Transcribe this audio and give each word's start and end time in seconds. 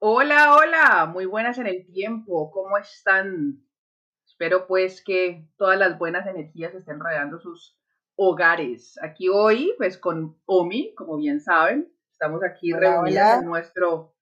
Hola, 0.00 0.54
hola, 0.54 1.06
muy 1.10 1.24
buenas 1.24 1.56
en 1.56 1.66
el 1.66 1.86
tiempo, 1.86 2.50
¿cómo 2.50 2.76
están? 2.76 3.64
Espero 4.26 4.66
pues 4.66 5.02
que 5.02 5.48
todas 5.56 5.78
las 5.78 5.98
buenas 5.98 6.26
energías 6.26 6.74
estén 6.74 7.00
rodeando 7.00 7.38
sus 7.38 7.74
hogares. 8.16 8.98
Aquí 9.02 9.30
hoy, 9.30 9.72
pues 9.78 9.96
con 9.96 10.38
Omi, 10.44 10.94
como 10.94 11.16
bien 11.16 11.40
saben, 11.40 11.90
estamos 12.12 12.42
aquí 12.44 12.74
reunidos 12.74 13.40
en 13.40 13.46
nuestro 13.46 14.14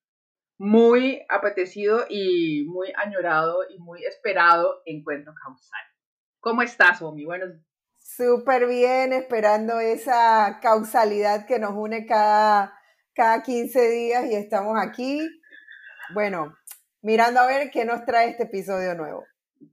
muy 0.58 1.22
apetecido 1.28 2.04
y 2.08 2.64
muy 2.66 2.92
añorado 2.96 3.60
y 3.68 3.78
muy 3.78 4.04
esperado 4.04 4.82
encuentro 4.84 5.34
causal. 5.34 5.80
¿Cómo 6.40 6.62
estás, 6.62 7.02
Omi? 7.02 7.24
Bueno. 7.24 7.46
Súper 7.98 8.66
bien, 8.66 9.12
esperando 9.12 9.80
esa 9.80 10.60
causalidad 10.62 11.46
que 11.46 11.58
nos 11.58 11.72
une 11.72 12.06
cada, 12.06 12.78
cada 13.14 13.42
15 13.42 13.90
días 13.90 14.26
y 14.30 14.34
estamos 14.34 14.78
aquí 14.80 15.28
bueno, 16.14 16.56
mirando 17.02 17.40
a 17.40 17.46
ver 17.46 17.70
qué 17.70 17.84
nos 17.84 18.04
trae 18.04 18.30
este 18.30 18.44
episodio 18.44 18.94
nuevo. 18.94 19.24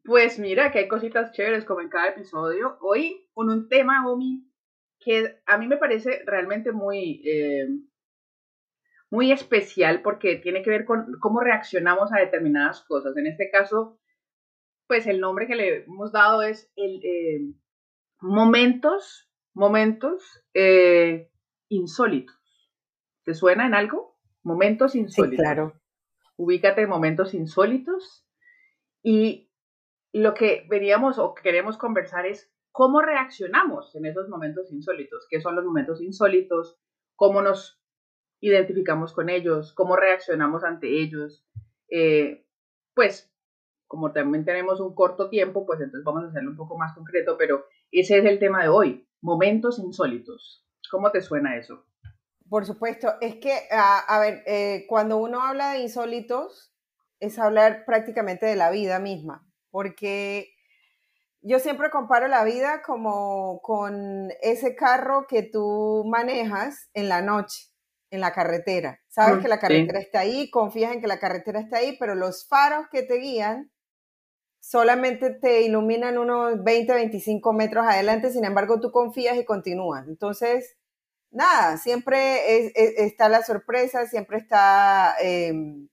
Pues 0.04 0.40
mira, 0.40 0.72
que 0.72 0.80
hay 0.80 0.88
cositas 0.88 1.32
chéveres 1.32 1.66
como 1.66 1.82
en 1.82 1.90
cada 1.90 2.10
episodio. 2.10 2.78
Hoy 2.82 3.28
con 3.34 3.50
un 3.50 3.68
tema, 3.70 4.08
Omi, 4.08 4.48
que 5.00 5.42
a 5.46 5.58
mí 5.58 5.68
me 5.68 5.78
parece 5.78 6.24
realmente 6.26 6.72
muy, 6.72 7.22
eh, 7.26 7.68
muy 9.14 9.32
especial 9.32 10.02
porque 10.02 10.38
tiene 10.38 10.64
que 10.64 10.72
ver 10.72 10.86
con 10.86 11.06
cómo 11.20 11.40
reaccionamos 11.40 12.12
a 12.12 12.20
determinadas 12.20 12.82
cosas. 12.82 13.16
En 13.16 13.28
este 13.28 13.52
caso, 13.52 14.00
pues 14.88 15.06
el 15.06 15.20
nombre 15.20 15.46
que 15.46 15.56
le 15.56 15.84
hemos 15.84 16.12
dado 16.12 16.42
es 16.42 16.72
el 16.76 17.00
eh, 17.04 17.54
momentos, 18.22 19.30
momentos 19.54 20.44
eh, 20.54 21.30
insólitos. 21.70 22.36
¿Te 23.24 23.36
suena 23.36 23.68
en 23.68 23.76
algo? 23.76 24.18
Momentos 24.42 24.96
insólitos. 24.96 25.38
Sí, 25.38 25.44
claro 25.44 25.84
ubícate 26.38 26.82
en 26.82 26.90
momentos 26.90 27.34
insólitos 27.34 28.26
y 29.02 29.52
lo 30.12 30.34
que 30.34 30.66
veníamos 30.70 31.20
o 31.20 31.34
queremos 31.34 31.78
conversar 31.78 32.26
es 32.26 32.52
cómo 32.72 33.02
reaccionamos 33.02 33.96
en 33.96 34.06
esos 34.06 34.30
momentos 34.30 34.72
insólitos, 34.72 35.28
qué 35.30 35.42
son 35.42 35.56
los 35.56 35.66
momentos 35.66 36.02
insólitos, 36.02 36.80
cómo 37.16 37.42
nos 37.42 37.83
identificamos 38.44 39.14
con 39.14 39.30
ellos, 39.30 39.74
cómo 39.74 39.96
reaccionamos 39.96 40.64
ante 40.64 41.02
ellos. 41.02 41.46
Eh, 41.90 42.46
pues, 42.94 43.32
como 43.88 44.12
también 44.12 44.44
tenemos 44.44 44.82
un 44.82 44.94
corto 44.94 45.30
tiempo, 45.30 45.66
pues 45.66 45.80
entonces 45.80 46.04
vamos 46.04 46.26
a 46.26 46.28
hacerlo 46.28 46.52
un 46.52 46.58
poco 46.58 46.78
más 46.78 46.94
concreto, 46.94 47.38
pero 47.38 47.66
ese 47.92 48.18
es 48.18 48.26
el 48.26 48.40
tema 48.40 48.62
de 48.62 48.70
hoy, 48.70 49.08
momentos 49.22 49.80
insólitos. 49.80 50.68
¿Cómo 50.92 51.12
te 51.12 51.22
suena 51.22 51.58
eso? 51.58 51.86
Por 52.50 52.66
supuesto, 52.66 53.14
es 53.22 53.36
que, 53.36 53.54
a, 53.72 54.20
ver, 54.20 54.44
eh, 54.46 54.86
cuando 54.90 55.18
uno 55.18 55.42
habla 55.42 55.72
de 55.72 55.80
insólitos, 55.80 56.76
es 57.20 57.40
hablar 57.40 57.86
prácticamente 57.86 58.46
de 58.46 58.58
la 58.58 58.70
vida 58.70 59.00
misma, 59.00 59.48
porque 59.72 60.54
yo 61.42 61.60
siempre 61.60 61.90
comparo 61.90 62.28
la 62.28 62.44
vida 62.44 62.82
como 62.82 63.62
con 63.62 64.30
ese 64.42 64.76
carro 64.76 65.28
que 65.28 65.44
tú 65.44 66.04
manejas 66.06 66.90
en 66.94 67.10
la 67.10 67.22
noche, 67.22 67.73
en 68.14 68.22
la 68.22 68.32
carretera. 68.32 69.02
Sabes 69.08 69.42
que 69.42 69.48
la 69.48 69.60
carretera 69.60 70.00
está 70.00 70.20
ahí, 70.20 70.52
confías 70.52 70.94
en 70.94 71.02
que 71.02 71.08
la 71.08 71.18
carretera 71.18 71.60
está 71.60 71.78
ahí, 71.78 71.98
pero 72.00 72.14
los 72.14 72.48
faros 72.48 72.86
que 72.92 73.02
te 73.02 73.16
guían 73.16 73.72
solamente 74.60 75.32
te 75.32 75.64
iluminan 75.64 76.20
unos 76.20 76.64
20, 76.64 76.94
25 76.94 77.54
metros 77.54 77.88
adelante, 77.88 78.32
sin 78.32 78.46
embargo 78.46 78.80
tú 78.80 78.92
confías 78.92 79.36
y 79.38 79.46
continúas. 79.46 80.08
Entonces, 80.08 80.78
nada, 81.32 81.78
siempre 81.78 82.72
está 83.04 83.30
la 83.30 83.42
sorpresa, 83.42 84.06
siempre 84.06 84.38
está, 84.38 85.16
em, 85.20 85.90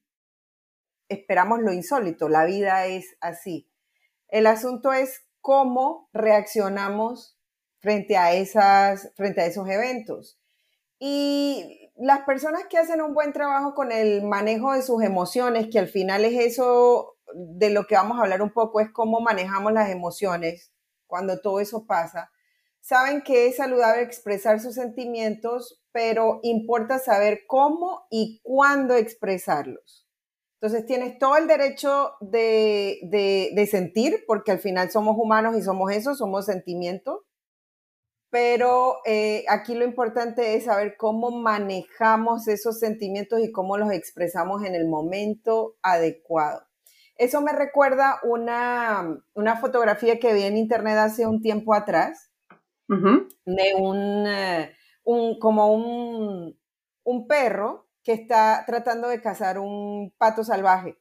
esperamos 1.08 1.60
lo 1.60 1.72
insólito, 1.72 2.28
la 2.28 2.44
vida 2.44 2.84
es 2.84 3.16
así. 3.22 3.72
El 4.28 4.46
asunto 4.46 4.92
es 4.92 5.24
cómo 5.40 6.10
reaccionamos 6.12 7.38
frente 7.78 8.18
a, 8.18 8.34
esas, 8.34 9.10
frente 9.16 9.40
a 9.40 9.46
esos 9.46 9.66
eventos. 9.70 10.38
Y 10.98 11.79
las 12.00 12.20
personas 12.20 12.64
que 12.68 12.78
hacen 12.78 13.00
un 13.02 13.14
buen 13.14 13.32
trabajo 13.32 13.74
con 13.74 13.92
el 13.92 14.24
manejo 14.24 14.72
de 14.72 14.82
sus 14.82 15.02
emociones, 15.02 15.68
que 15.70 15.78
al 15.78 15.88
final 15.88 16.24
es 16.24 16.38
eso 16.52 17.16
de 17.34 17.70
lo 17.70 17.86
que 17.86 17.94
vamos 17.94 18.18
a 18.18 18.22
hablar 18.22 18.42
un 18.42 18.52
poco, 18.52 18.80
es 18.80 18.90
cómo 18.90 19.20
manejamos 19.20 19.72
las 19.72 19.90
emociones 19.90 20.72
cuando 21.06 21.40
todo 21.40 21.60
eso 21.60 21.86
pasa 21.86 22.30
saben 22.80 23.22
que 23.22 23.46
es 23.46 23.56
saludable 23.56 24.02
expresar 24.02 24.60
sus 24.60 24.74
sentimientos, 24.74 25.82
pero 25.92 26.40
importa 26.42 26.98
saber 26.98 27.42
cómo 27.46 28.06
y 28.10 28.40
cuándo 28.42 28.94
expresarlos. 28.94 30.06
Entonces 30.60 30.86
tienes 30.86 31.18
todo 31.18 31.36
el 31.36 31.46
derecho 31.46 32.12
de, 32.20 33.68
sentir, 33.70 34.24
porque 34.26 34.52
al 34.52 34.58
final 34.58 34.90
somos 34.90 35.16
humanos 35.18 35.56
y 35.56 35.62
somos 35.62 35.92
eso, 35.92 36.14
somos 36.14 36.46
sentimientos, 36.46 37.20
pero 38.30 38.98
eh, 39.04 39.44
aquí 39.48 39.74
lo 39.74 39.84
importante 39.84 40.54
es 40.54 40.64
saber 40.64 40.96
cómo 40.96 41.30
manejamos 41.30 42.46
esos 42.46 42.78
sentimientos 42.78 43.40
y 43.40 43.50
cómo 43.50 43.76
los 43.76 43.92
expresamos 43.92 44.64
en 44.64 44.74
el 44.76 44.86
momento 44.86 45.76
adecuado. 45.82 46.62
Eso 47.16 47.42
me 47.42 47.52
recuerda 47.52 48.18
una, 48.22 49.20
una 49.34 49.56
fotografía 49.56 50.18
que 50.18 50.32
vi 50.32 50.44
en 50.44 50.56
internet 50.56 50.96
hace 50.96 51.26
un 51.26 51.42
tiempo 51.42 51.74
atrás, 51.74 52.30
de 52.88 53.74
un, 53.76 54.26
eh, 54.26 54.74
un 55.04 55.38
como 55.38 55.72
un, 55.72 56.58
un, 57.04 57.28
perro 57.28 57.88
que 58.02 58.12
está 58.12 58.64
tratando 58.66 59.08
de 59.08 59.20
cazar 59.20 59.58
un 59.58 60.12
pato 60.18 60.42
salvaje. 60.42 60.98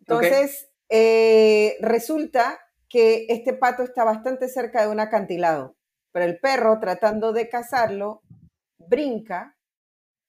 Entonces, 0.00 0.70
eh, 0.88 1.76
resulta 1.80 2.60
que 2.88 3.26
este 3.28 3.54
pato 3.54 3.82
está 3.82 4.04
bastante 4.04 4.48
cerca 4.48 4.82
de 4.82 4.92
un 4.92 5.00
acantilado, 5.00 5.74
pero 6.14 6.26
el 6.26 6.38
perro 6.38 6.78
tratando 6.78 7.32
de 7.32 7.48
cazarlo 7.48 8.22
brinca 8.78 9.58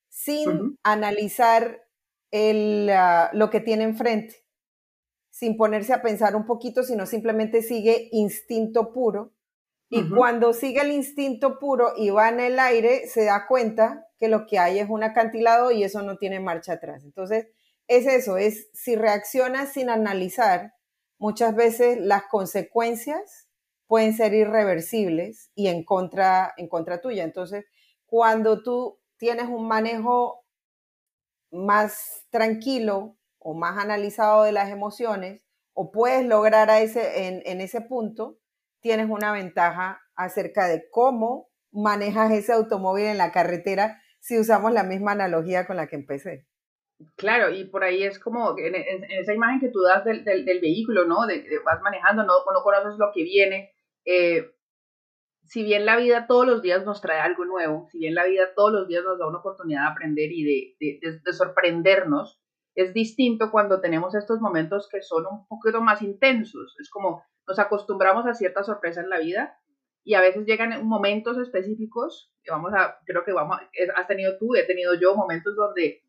sin 0.10 0.80
analizar 0.82 1.86
el, 2.32 2.90
ah, 2.90 3.30
lo 3.34 3.52
que 3.52 3.60
tiene 3.60 3.84
enfrente, 3.84 4.44
sin 5.30 5.58
ponerse 5.58 5.94
a 5.94 6.02
pensar 6.02 6.36
un 6.36 6.48
poquito, 6.48 6.82
sino 6.82 7.06
simplemente 7.06 7.62
sigue 7.62 8.10
instinto 8.12 8.94
puro. 8.94 9.36
Y 9.90 10.10
cuando 10.10 10.54
sigue 10.54 10.82
el 10.82 10.92
instinto 10.92 11.60
puro 11.60 11.94
y 11.96 12.10
va 12.10 12.30
en 12.30 12.40
el 12.40 12.58
aire, 12.58 13.06
se 13.06 13.26
da 13.26 13.46
cuenta 13.48 14.08
que 14.18 14.28
lo 14.28 14.48
que 14.48 14.58
hay 14.58 14.80
es 14.80 14.90
un 14.90 15.04
acantilado 15.04 15.70
y 15.70 15.84
eso 15.84 16.02
no 16.02 16.18
tiene 16.18 16.40
marcha 16.40 16.74
atrás. 16.74 17.04
Entonces, 17.04 17.50
es 17.88 18.08
eso, 18.08 18.38
es 18.38 18.70
si 18.74 18.96
reaccionas 18.96 19.74
sin 19.74 19.92
analizar, 19.92 20.74
muchas 21.20 21.56
veces 21.56 22.00
las 22.00 22.24
consecuencias 22.24 23.45
pueden 23.88 24.14
ser 24.14 24.34
irreversibles 24.34 25.52
y 25.56 25.68
en 25.68 25.84
contra, 25.84 26.54
en 26.58 26.68
contra 26.68 27.02
tuya. 27.02 27.24
Entonces, 27.24 27.66
cuando 28.06 28.64
tú 28.64 29.00
tienes 29.18 29.48
un 29.48 29.68
manejo 29.68 30.46
más 31.52 32.26
tranquilo 32.30 33.18
o 33.40 33.54
más 33.54 33.78
analizado 33.78 34.44
de 34.44 34.52
las 34.52 34.70
emociones, 34.70 35.46
o 35.74 35.92
puedes 35.92 36.26
lograr 36.26 36.70
a 36.70 36.80
ese, 36.82 37.28
en, 37.28 37.42
en 37.46 37.62
ese 37.62 37.82
punto, 37.82 38.40
tienes 38.80 39.10
una 39.10 39.32
ventaja 39.32 40.02
acerca 40.16 40.68
de 40.68 40.90
cómo 40.90 41.50
manejas 41.72 42.32
ese 42.32 42.54
automóvil 42.54 43.06
en 43.06 43.18
la 43.18 43.32
carretera 43.32 44.02
si 44.20 44.40
usamos 44.40 44.72
la 44.72 44.84
misma 44.84 45.12
analogía 45.12 45.68
con 45.68 45.76
la 45.76 45.88
que 45.88 45.98
empecé. 45.98 46.48
Claro, 47.18 47.54
y 47.54 47.66
por 47.66 47.84
ahí 47.84 48.04
es 48.04 48.20
como 48.20 48.58
en, 48.58 48.74
esa 48.74 49.34
imagen 49.34 49.60
que 49.60 49.70
tú 49.70 49.82
das 49.82 50.06
del, 50.06 50.24
vehículo, 50.24 51.06
¿no? 51.06 51.28
De, 51.28 51.46
vas 51.66 51.82
manejando, 51.82 52.24
no, 52.24 52.34
no 52.54 52.64
conoces 52.64 52.98
lo 52.98 53.12
que 53.14 53.24
viene. 53.24 53.75
Eh, 54.06 54.52
si 55.44 55.64
bien 55.64 55.86
la 55.86 55.98
vida 55.98 56.28
todos 56.28 56.48
los 56.48 56.62
días 56.62 56.86
nos 56.86 57.02
trae 57.02 57.20
algo 57.20 57.46
nuevo, 57.46 57.88
si 57.92 58.00
bien 58.00 58.16
la 58.16 58.26
vida 58.26 58.54
todos 58.56 58.72
los 58.72 58.88
días 58.88 59.04
nos 59.04 59.20
da 59.20 59.28
una 59.28 59.40
oportunidad 59.40 59.82
de 59.82 59.92
aprender 59.92 60.32
y 60.32 60.76
de, 60.80 61.00
de 61.02 61.34
sorprendernos, 61.34 62.40
es 62.76 62.94
distinto 62.94 63.52
cuando 63.52 63.80
tenemos 63.80 64.16
estos 64.16 64.42
momentos 64.42 64.90
que 64.90 65.02
son 65.02 65.26
un 65.28 65.48
poquito 65.48 65.82
más 65.82 66.02
intensos. 66.02 66.76
Es 66.80 66.90
como 66.90 67.24
nos 67.48 67.60
acostumbramos 67.60 68.26
a 68.26 68.34
ciertas 68.34 68.66
sorpresas 68.66 69.04
en 69.04 69.10
la 69.10 69.20
vida 69.20 69.58
y 70.04 70.14
a 70.16 70.22
veces 70.22 70.46
llegan 70.46 70.86
momentos 70.86 71.38
específicos, 71.38 72.32
que 72.44 72.52
vamos 72.52 72.74
a, 72.74 73.00
creo 73.06 73.24
que 73.24 73.34
vamos, 73.34 73.58
has 73.96 74.08
tenido 74.08 74.38
tú, 74.38 74.56
he 74.56 74.64
tenido 74.64 74.94
yo 74.94 75.16
momentos 75.16 75.56
donde, 75.56 76.04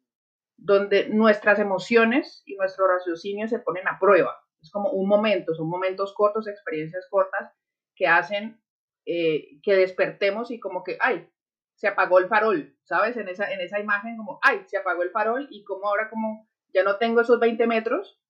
donde 0.57 1.09
nuestras 1.09 1.59
emociones 1.59 2.43
y 2.47 2.57
nuestro 2.57 2.87
raciocinio 2.89 3.49
se 3.49 3.59
ponen 3.59 3.87
a 3.89 3.99
prueba. 3.99 4.35
Es 4.61 4.71
como 4.71 4.91
un 4.91 5.09
momento, 5.09 5.55
son 5.55 5.69
momentos 5.69 6.13
cortos, 6.15 6.49
experiencias 6.49 7.07
cortas 7.11 7.53
que 7.97 8.07
hacen 8.07 8.61
eh, 9.07 9.61
que 9.63 9.75
despertemos 9.75 10.51
y 10.51 10.61
como 10.61 10.85
que, 10.85 10.99
ay, 11.01 11.29
se 11.75 11.89
apagó 11.89 12.19
el 12.19 12.29
farol, 12.29 12.77
¿sabes? 12.83 13.17
En 13.17 13.29
esa, 13.29 13.51
en 13.53 13.61
esa 13.61 13.81
imagen 13.81 14.17
como, 14.17 14.39
ay, 14.43 14.63
se 14.67 14.79
apagó 14.79 15.03
el 15.03 15.11
farol 15.11 15.47
y 15.51 15.65
como 15.65 15.89
ahora 15.89 16.09
como 16.09 16.49
ya 16.73 16.83
no 16.83 16.97
tengo 16.99 17.21
esos 17.21 17.39
20 17.39 17.67
metros, 17.67 18.21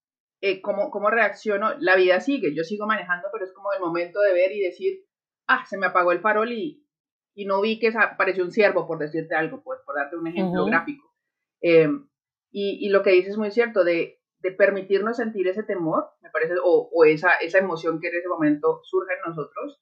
eh, 0.40 0.60
cómo, 0.60 0.90
cómo 0.90 1.10
reacciono, 1.10 1.74
la 1.78 1.96
vida 1.96 2.20
sigue, 2.20 2.54
yo 2.54 2.62
sigo 2.62 2.86
manejando, 2.86 3.28
pero 3.32 3.44
es 3.44 3.52
como 3.52 3.72
el 3.72 3.80
momento 3.80 4.20
de 4.20 4.32
ver 4.32 4.52
y 4.52 4.60
decir, 4.60 5.04
ah, 5.46 5.64
se 5.66 5.78
me 5.78 5.86
apagó 5.86 6.12
el 6.12 6.20
farol 6.20 6.52
y, 6.52 6.86
y 7.34 7.46
no 7.46 7.60
vi 7.60 7.78
que 7.78 7.88
apareció 7.88 8.44
un 8.44 8.52
ciervo, 8.52 8.86
por 8.86 8.98
decirte 8.98 9.34
algo, 9.34 9.62
pues, 9.62 9.80
por 9.84 9.96
darte 9.96 10.16
un 10.16 10.26
ejemplo 10.26 10.66
gráfico. 10.66 11.14
Em, 11.60 12.08
y, 12.50 12.86
y, 12.86 12.90
lo 12.90 13.02
que 13.02 13.10
dices 13.10 13.32
es 13.32 13.38
muy 13.38 13.50
cierto, 13.50 13.82
de, 13.82 14.15
de, 14.48 14.52
permitirnos 14.52 15.16
sentir 15.16 15.48
ese 15.48 15.62
temor, 15.62 16.10
me 16.20 16.30
parece, 16.30 16.54
o, 16.62 16.88
o, 16.92 17.04
esa, 17.04 17.34
esa 17.34 17.58
emoción 17.58 18.00
que 18.00 18.08
en 18.08 18.16
ese 18.16 18.28
momento 18.28 18.80
surge 18.84 19.14
en 19.14 19.30
nosotros. 19.30 19.80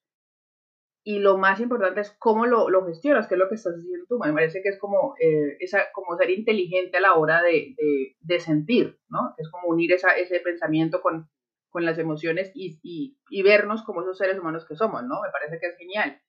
Y 1.07 1.19
lo 1.19 1.37
más 1.37 1.61
importante 1.61 2.01
es 2.01 2.17
cómo 2.19 2.47
lo, 2.47 2.71
lo 2.71 2.87
gestionas, 2.87 3.29
qué 3.29 3.35
es 3.35 3.39
lo 3.39 3.49
que 3.49 3.57
estás 3.57 3.75
haciendo 3.75 4.07
tú. 4.09 4.19
Me 4.19 4.33
parece 4.33 4.63
que 4.63 4.71
es 4.71 4.79
como, 4.79 5.15
eh, 5.21 5.57
esa, 5.61 5.93
como 5.93 6.17
ser 6.17 6.31
inteligente 6.31 6.97
a 6.97 7.01
la 7.01 7.15
hora 7.15 7.43
de, 7.43 7.75
de, 7.77 8.17
de 8.19 8.41
sentir, 8.41 8.99
¿no? 9.09 9.35
Es 9.37 9.51
como 9.51 9.69
unir 9.69 9.93
esa, 9.93 10.17
ese 10.17 10.41
pensamiento 10.41 11.03
con, 11.03 11.29
con 11.75 11.85
las 11.85 11.99
emociones 11.99 12.53
y, 12.55 12.79
y, 12.83 13.19
y, 13.29 13.43
vernos 13.43 13.83
como 13.83 14.01
esos 14.01 14.17
seres 14.17 14.39
humanos 14.39 14.65
que 14.65 14.77
somos, 14.77 15.03
¿no? 15.03 15.21
Me 15.21 15.31
parece 15.31 15.59
que 15.59 15.67
es 15.67 15.77
genial. 15.77 16.23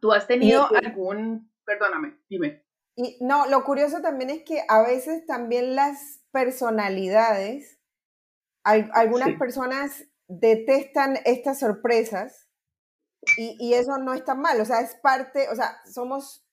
¿Tú 0.00 0.12
has 0.12 0.26
tenido 0.26 0.66
algún, 0.74 1.48
perdóname, 1.64 2.18
dime? 2.28 2.64
Y 2.96 3.18
no, 3.20 3.48
lo 3.48 3.62
curioso 3.62 4.02
también 4.02 4.30
es 4.30 4.42
que 4.42 4.62
a 4.68 4.82
veces 4.82 5.24
también 5.26 5.76
las 5.76 6.21
personalidades, 6.32 7.78
algunas 8.64 9.38
personas 9.38 10.04
detestan 10.28 11.18
estas 11.24 11.60
sorpresas 11.60 12.48
y, 13.36 13.56
y, 13.60 13.74
eso 13.74 13.98
no 13.98 14.14
está 14.14 14.34
mal, 14.34 14.60
o 14.60 14.64
sea, 14.64 14.80
es 14.80 14.94
parte, 14.96 15.48
o 15.48 15.54
sea, 15.54 15.80
somos 15.84 16.44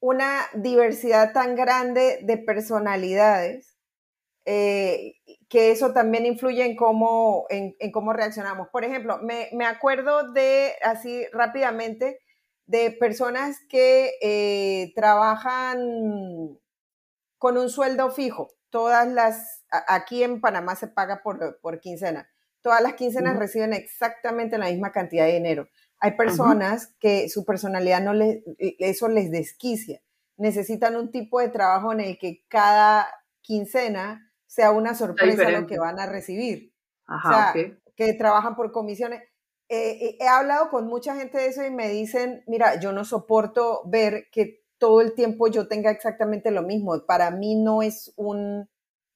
una 0.00 0.42
diversidad 0.54 1.32
tan 1.32 1.56
grande 1.56 2.20
de 2.22 2.38
personalidades 2.38 3.72
eh, 4.44 5.14
que 5.48 5.70
eso 5.70 5.92
también 5.92 6.26
influye 6.26 6.64
en 6.64 6.74
cómo, 6.74 7.46
en, 7.48 7.76
en 7.78 7.92
cómo 7.92 8.12
reaccionamos. 8.12 8.68
Por 8.70 8.84
ejemplo, 8.84 9.18
me, 9.22 9.48
me, 9.52 9.64
acuerdo 9.64 10.32
de, 10.32 10.72
así 10.82 11.24
rápidamente, 11.32 12.18
de 12.66 12.90
personas 12.90 13.58
que 13.68 14.14
eh, 14.20 14.92
trabajan 14.96 15.78
con 17.38 17.56
un 17.58 17.68
sueldo 17.68 18.10
fijo. 18.10 18.48
Todas 18.72 19.06
las, 19.06 19.62
aquí 19.86 20.22
en 20.22 20.40
Panamá 20.40 20.76
se 20.76 20.86
paga 20.86 21.22
por, 21.22 21.60
por 21.60 21.78
quincena. 21.78 22.26
Todas 22.62 22.80
las 22.80 22.94
quincenas 22.94 23.36
reciben 23.36 23.74
exactamente 23.74 24.56
la 24.56 24.70
misma 24.70 24.92
cantidad 24.92 25.26
de 25.26 25.34
dinero. 25.34 25.68
Hay 25.98 26.12
personas 26.12 26.94
que 26.98 27.28
su 27.28 27.44
personalidad 27.44 28.00
no 28.00 28.14
les, 28.14 28.42
eso 28.56 29.08
les 29.08 29.30
desquicia. 29.30 30.00
Necesitan 30.38 30.96
un 30.96 31.10
tipo 31.10 31.38
de 31.38 31.50
trabajo 31.50 31.92
en 31.92 32.00
el 32.00 32.18
que 32.18 32.46
cada 32.48 33.06
quincena 33.42 34.32
sea 34.46 34.70
una 34.70 34.94
sorpresa 34.94 35.50
lo 35.50 35.66
que 35.66 35.78
van 35.78 36.00
a 36.00 36.06
recibir. 36.06 36.72
o 37.06 37.28
sea, 37.28 37.52
que 37.94 38.14
trabajan 38.14 38.56
por 38.56 38.72
comisiones. 38.72 39.22
Eh, 39.68 40.16
he 40.18 40.28
hablado 40.28 40.70
con 40.70 40.86
mucha 40.86 41.14
gente 41.14 41.36
de 41.36 41.48
eso 41.48 41.62
y 41.64 41.70
me 41.70 41.90
dicen, 41.90 42.42
mira, 42.46 42.80
yo 42.80 42.92
no 42.92 43.04
soporto 43.04 43.82
ver 43.84 44.28
que 44.32 44.61
todo 44.82 45.00
el 45.00 45.14
tiempo 45.14 45.46
yo 45.46 45.68
tenga 45.68 45.92
exactamente 45.92 46.50
lo 46.50 46.62
mismo. 46.62 47.06
Para 47.06 47.30
mí 47.30 47.54
no 47.54 47.82
es 47.82 48.12
un, 48.16 48.68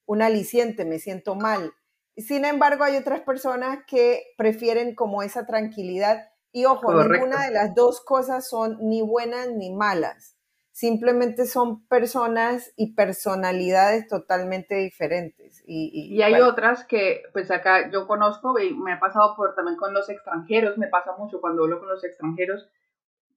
un 0.05 0.23
aliciente, 0.23 0.85
me 0.85 1.01
siento 1.01 1.35
mal. 1.35 1.73
Sin 2.17 2.45
embargo, 2.45 2.85
hay 2.85 2.97
otras 2.97 3.23
personas 3.23 3.81
que 3.89 4.23
prefieren 4.39 4.95
como 4.95 5.25
esa 5.25 5.45
tranquilidad. 5.45 6.31
Y 6.53 6.67
ojo, 6.67 6.95
ninguna 6.95 7.47
de 7.47 7.51
las 7.51 7.75
dos 7.75 8.01
cosas 8.01 8.49
son 8.49 8.79
ni 8.81 9.03
buenas 9.03 9.49
ni 9.49 9.75
malas. 9.75 10.37
Simplemente 10.71 11.47
son 11.47 11.85
personas 11.89 12.73
y 12.77 12.95
personalidades 12.95 14.07
totalmente 14.07 14.77
diferentes. 14.77 15.65
Y, 15.67 16.23
hay 16.23 16.41
otras 16.43 16.85
que, 16.85 17.23
pues 17.33 17.51
acá 17.51 17.91
yo 17.91 18.07
conozco, 18.07 18.57
y 18.61 18.73
me 18.73 18.93
ha 18.93 19.01
pasado 19.01 19.35
por 19.35 19.57
también 19.57 19.77
con 19.77 19.93
los 19.93 20.09
extranjeros, 20.09 20.79
me 20.79 20.87
pasa 20.87 21.17
mucho 21.19 21.41
cuando 21.41 21.65
hablo 21.65 21.81
con 21.81 21.89
los 21.89 22.05
extranjeros, 22.05 22.69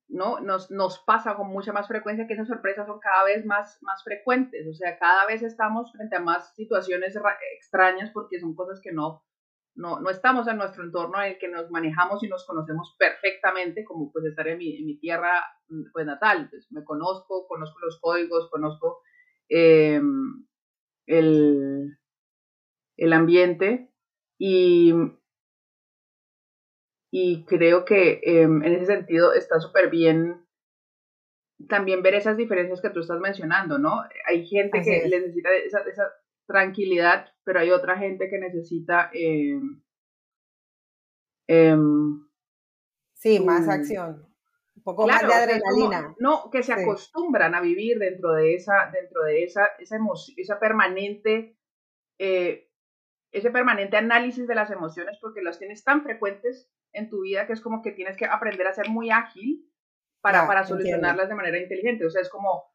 ¿no? 0.09 0.39
Nos, 0.39 0.71
nos 0.71 0.99
pasa 0.99 1.35
con 1.35 1.47
mucha 1.47 1.71
más 1.71 1.87
frecuencia 1.87 2.27
que 2.27 2.33
esas 2.33 2.47
sorpresas 2.47 2.87
son 2.87 2.99
cada 2.99 3.23
vez 3.23 3.45
más, 3.45 3.77
más 3.81 4.03
frecuentes, 4.03 4.67
o 4.67 4.73
sea, 4.73 4.97
cada 4.97 5.25
vez 5.27 5.43
estamos 5.43 5.91
frente 5.91 6.15
a 6.15 6.19
más 6.19 6.53
situaciones 6.55 7.15
extrañas 7.55 8.09
porque 8.11 8.39
son 8.39 8.55
cosas 8.55 8.81
que 8.81 8.91
no, 8.91 9.23
no, 9.75 9.99
no 9.99 10.09
estamos 10.09 10.47
en 10.47 10.57
nuestro 10.57 10.83
entorno 10.83 11.21
en 11.21 11.33
el 11.33 11.37
que 11.37 11.47
nos 11.47 11.69
manejamos 11.69 12.23
y 12.23 12.27
nos 12.27 12.45
conocemos 12.45 12.95
perfectamente, 12.97 13.85
como 13.85 14.11
pues 14.11 14.25
estar 14.25 14.47
en 14.47 14.57
mi, 14.57 14.77
en 14.77 14.85
mi 14.85 14.99
tierra 14.99 15.43
pues, 15.93 16.05
natal, 16.05 16.49
pues 16.49 16.67
me 16.71 16.83
conozco, 16.83 17.47
conozco 17.47 17.79
los 17.79 17.99
códigos, 18.01 18.49
conozco 18.49 19.01
eh, 19.47 20.01
el, 21.05 21.97
el 22.97 23.13
ambiente 23.13 23.91
y, 24.39 24.93
y 27.11 27.45
creo 27.45 27.85
que 27.85 28.21
em, 28.23 28.63
en 28.63 28.73
ese 28.73 28.85
sentido 28.85 29.33
está 29.33 29.59
súper 29.59 29.89
bien 29.89 30.45
también 31.67 32.01
ver 32.01 32.15
esas 32.15 32.37
diferencias 32.37 32.81
que 32.81 32.89
tú 32.89 33.01
estás 33.01 33.19
mencionando, 33.19 33.77
¿no? 33.77 34.01
Hay 34.27 34.47
gente 34.47 34.81
que 34.81 35.09
necesita 35.09 35.49
esa, 35.53 35.79
esa, 35.81 36.03
tranquilidad, 36.47 37.27
pero 37.43 37.59
hay 37.59 37.69
otra 37.69 37.97
gente 37.97 38.27
que 38.29 38.39
necesita... 38.39 39.11
Eh, 39.13 39.59
sí, 43.13 43.39
más 43.39 43.67
acción. 43.67 44.25
Un 44.75 44.83
poco 44.83 45.05
más 45.05 45.21
de 45.21 45.33
adrenalina. 45.33 46.15
no, 46.17 46.49
que 46.49 46.63
se 46.63 46.73
acostumbran 46.73 47.53
a 47.53 47.61
vivir 47.61 47.99
dentro 47.99 48.31
de 48.31 48.55
esa, 48.55 48.89
dentro 48.91 49.23
de 49.23 49.43
esa, 49.43 49.65
esa 49.79 49.97
emoción, 49.97 50.35
esa 50.39 50.59
permanente 50.59 51.59
eh, 52.19 52.69
ese 53.31 53.51
permanente 53.51 53.95
análisis 53.95 54.47
de 54.47 54.55
las 54.55 54.71
emociones 54.71 55.17
porque 55.21 55.41
las 55.41 55.57
tienes 55.57 55.83
tan 55.83 56.03
frecuentes 56.03 56.69
en 56.93 57.09
tu 57.09 57.21
vida 57.21 57.45
que 57.45 57.53
es 57.53 57.61
como 57.61 57.81
que 57.81 57.91
tienes 57.91 58.17
que 58.17 58.25
aprender 58.25 58.67
a 58.67 58.73
ser 58.73 58.89
muy 58.89 59.11
ágil 59.11 59.69
para, 60.21 60.47
para 60.47 60.63
solucionarlas 60.63 61.29
de 61.29 61.35
manera 61.35 61.57
inteligente. 61.59 62.05
O 62.05 62.09
sea, 62.09 62.21
es 62.21 62.29
como, 62.29 62.71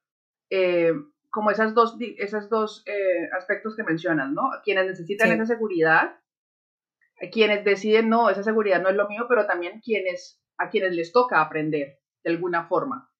eh, 0.50 0.93
como 1.31 1.50
esas 1.50 1.75
dos, 1.75 1.96
esos 2.19 2.49
dos 2.49 2.82
eh, 2.87 3.28
aspectos 3.37 3.76
que 3.76 3.82
mencionas, 3.82 4.31
¿no? 4.31 4.50
Quienes 4.62 4.87
necesitan 4.87 5.32
esa 5.32 5.46
seguridad, 5.46 6.16
quienes 7.32 7.64
deciden, 7.64 8.08
no, 8.08 8.31
esa 8.31 8.43
seguridad 8.43 8.81
no 8.81 8.88
es 8.88 8.96
lo 8.96 9.08
mío, 9.08 9.26
pero 9.28 9.46
también 9.46 9.81
quienes, 9.81 10.40
a 10.58 10.70
quienes 10.70 10.94
les 10.94 11.12
toca 11.12 11.40
aprender 11.40 12.00
de 12.22 12.31
alguna 12.31 12.66
forma. 12.66 13.11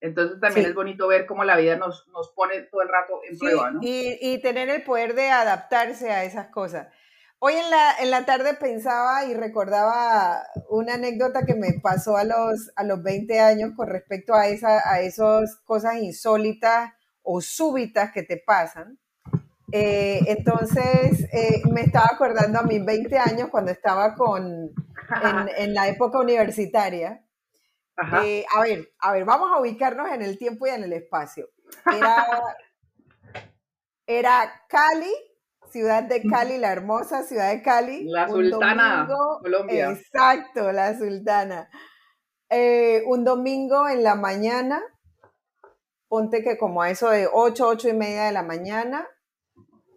Entonces 0.00 0.38
también 0.40 0.66
es 0.66 0.74
bonito 0.74 1.08
ver 1.08 1.26
cómo 1.26 1.44
la 1.44 1.56
vida 1.56 1.76
nos, 1.76 2.06
nos 2.08 2.30
pone 2.34 2.62
todo 2.62 2.82
el 2.82 2.88
rato 2.88 3.20
en 3.28 3.38
prueba, 3.38 3.70
¿no? 3.70 3.80
Y, 3.82 4.18
y, 4.20 4.40
tener 4.42 4.68
el 4.68 4.82
poder 4.82 5.14
de 5.14 5.30
adaptarse 5.30 6.10
a 6.10 6.24
esas 6.24 6.48
cosas. 6.48 6.88
Hoy 7.38 7.54
en 7.54 7.70
la, 7.70 7.92
en 8.00 8.10
la 8.10 8.24
tarde 8.24 8.54
pensaba 8.54 9.24
y 9.24 9.34
recordaba 9.34 10.42
una 10.70 10.94
anécdota 10.94 11.44
que 11.44 11.54
me 11.54 11.80
pasó 11.82 12.16
a 12.16 12.24
los, 12.24 12.70
a 12.76 12.84
los 12.84 13.02
20 13.02 13.40
años 13.40 13.72
con 13.76 13.88
respecto 13.88 14.34
a, 14.34 14.48
esa, 14.48 14.90
a 14.90 15.00
esas 15.00 15.56
cosas 15.64 15.96
insólitas 15.96 16.92
o 17.22 17.40
súbitas 17.40 18.12
que 18.12 18.22
te 18.22 18.38
pasan. 18.38 18.98
Eh, 19.72 20.20
entonces 20.28 21.28
eh, 21.32 21.62
me 21.72 21.82
estaba 21.82 22.08
acordando 22.12 22.60
a 22.60 22.62
mis 22.62 22.84
20 22.84 23.18
años 23.18 23.48
cuando 23.50 23.72
estaba 23.72 24.14
con, 24.14 24.44
en, 24.46 25.50
en 25.56 25.74
la 25.74 25.88
época 25.88 26.20
universitaria 26.20 27.22
eh, 28.22 28.44
a 28.54 28.60
ver, 28.60 28.92
a 28.98 29.12
ver, 29.12 29.24
vamos 29.24 29.50
a 29.52 29.60
ubicarnos 29.60 30.10
en 30.10 30.22
el 30.22 30.38
tiempo 30.38 30.66
y 30.66 30.70
en 30.70 30.84
el 30.84 30.92
espacio. 30.92 31.48
Era, 34.06 34.64
Cali, 34.68 35.12
ciudad 35.70 36.02
de 36.02 36.22
Cali, 36.22 36.58
la 36.58 36.72
hermosa 36.72 37.22
ciudad 37.22 37.50
de 37.50 37.62
Cali. 37.62 38.04
La 38.04 38.28
Sultana, 38.28 39.08
Colombia. 39.42 39.90
Exacto, 39.90 40.72
la 40.72 40.96
Sultana. 40.98 41.68
Eh, 42.50 43.02
un 43.06 43.24
domingo 43.24 43.88
en 43.88 44.02
la 44.02 44.14
mañana, 44.14 44.82
ponte 46.08 46.42
que 46.42 46.56
como 46.56 46.82
a 46.82 46.90
eso 46.90 47.10
de 47.10 47.28
8, 47.32 47.66
8 47.66 47.88
y 47.88 47.92
media 47.94 48.24
de 48.24 48.32
la 48.32 48.42
mañana. 48.42 49.06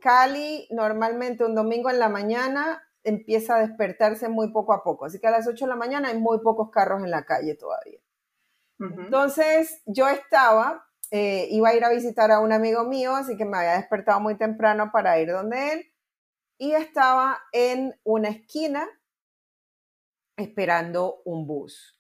Cali, 0.02 0.68
normalmente 0.72 1.44
un 1.44 1.56
domingo 1.56 1.90
en 1.90 2.00
la 2.00 2.10
mañana, 2.10 2.82
empieza 3.04 3.56
a 3.56 3.60
despertarse 3.60 4.30
muy 4.30 4.52
poco 4.52 4.74
a 4.74 4.84
poco. 4.84 5.06
Así 5.06 5.20
que 5.20 5.28
a 5.28 5.32
las 5.32 5.48
8 5.48 5.66
de 5.66 5.70
la 5.70 5.76
mañana 5.76 6.10
hay 6.10 6.18
muy 6.18 6.40
pocos 6.42 6.70
carros 6.72 7.04
en 7.04 7.12
la 7.12 7.26
calle 7.26 7.56
todavía. 7.56 8.00
Entonces 8.80 9.82
yo 9.86 10.08
estaba, 10.08 10.89
eh, 11.12 11.48
iba 11.50 11.70
a 11.70 11.76
ir 11.76 11.84
a 11.84 11.90
visitar 11.90 12.32
a 12.32 12.40
un 12.40 12.52
amigo 12.52 12.84
mío, 12.84 13.16
así 13.16 13.38
que 13.38 13.46
me 13.46 13.58
había 13.58 13.74
despertado 13.74 14.20
muy 14.20 14.38
temprano 14.38 14.92
para 14.92 15.20
ir 15.20 15.30
donde 15.32 15.74
él. 15.74 15.86
Y 16.58 16.74
estaba 16.74 17.40
en 17.52 18.00
una 18.04 18.30
esquina 18.30 18.88
esperando 20.38 21.22
un 21.26 21.48
bus. 21.48 22.00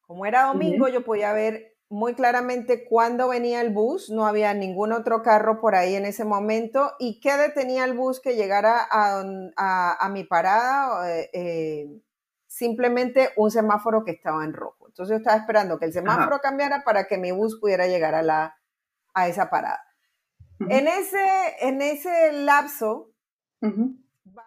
Como 0.00 0.24
era 0.24 0.44
domingo, 0.44 0.88
yo 0.88 1.04
podía 1.04 1.32
ver 1.32 1.76
muy 1.88 2.14
claramente 2.14 2.84
cuándo 2.84 3.28
venía 3.28 3.60
el 3.60 3.70
bus, 3.70 4.10
no 4.10 4.26
había 4.26 4.54
ningún 4.54 4.92
otro 4.92 5.22
carro 5.22 5.60
por 5.60 5.74
ahí 5.74 5.94
en 5.94 6.04
ese 6.04 6.24
momento 6.24 6.92
y 6.98 7.20
qué 7.20 7.36
detenía 7.36 7.84
el 7.84 7.94
bus 7.94 8.20
que 8.20 8.34
llegara 8.34 8.86
a, 8.90 10.08
mi 10.10 10.24
parada, 10.24 11.10
eh, 11.12 11.30
eh, 11.32 12.00
simplemente 12.56 13.30
un 13.36 13.50
semáforo 13.50 14.02
que 14.02 14.12
estaba 14.12 14.42
en 14.42 14.54
rojo. 14.54 14.86
Entonces 14.88 15.12
yo 15.12 15.18
estaba 15.18 15.36
esperando 15.36 15.78
que 15.78 15.84
el 15.84 15.92
semáforo 15.92 16.38
cambiara 16.40 16.84
para 16.84 17.06
que 17.06 17.18
mi 17.18 17.30
bus 17.30 17.60
pudiera 17.60 17.86
llegar 17.86 18.14
a, 18.14 18.22
la, 18.22 18.56
a 19.12 19.28
esa 19.28 19.50
parada. 19.50 19.84
en, 20.60 20.88
ese, 20.88 21.18
en 21.60 21.82
ese 21.82 22.32
lapso, 22.32 23.12
va 23.62 24.46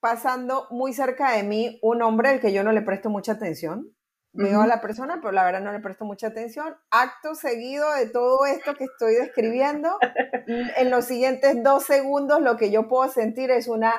pasando 0.00 0.68
muy 0.70 0.94
cerca 0.94 1.32
de 1.32 1.42
mí 1.42 1.78
un 1.82 2.00
hombre 2.00 2.30
al 2.30 2.40
que 2.40 2.54
yo 2.54 2.64
no 2.64 2.72
le 2.72 2.80
presto 2.80 3.10
mucha 3.10 3.32
atención. 3.32 3.94
Veo 4.32 4.62
a 4.62 4.66
la 4.66 4.80
persona, 4.80 5.16
pero 5.20 5.32
la 5.32 5.44
verdad 5.44 5.60
no 5.60 5.72
le 5.72 5.80
presto 5.80 6.06
mucha 6.06 6.28
atención. 6.28 6.76
Acto 6.90 7.34
seguido 7.34 7.92
de 7.94 8.08
todo 8.08 8.46
esto 8.46 8.74
que 8.74 8.84
estoy 8.84 9.14
describiendo, 9.14 9.98
en 10.46 10.90
los 10.90 11.06
siguientes 11.06 11.62
dos 11.62 11.84
segundos 11.84 12.40
lo 12.40 12.56
que 12.56 12.70
yo 12.70 12.88
puedo 12.88 13.10
sentir 13.10 13.50
es 13.50 13.68
una 13.68 13.92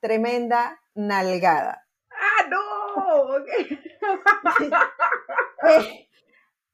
tremenda 0.00 0.80
nalgada. 0.94 1.87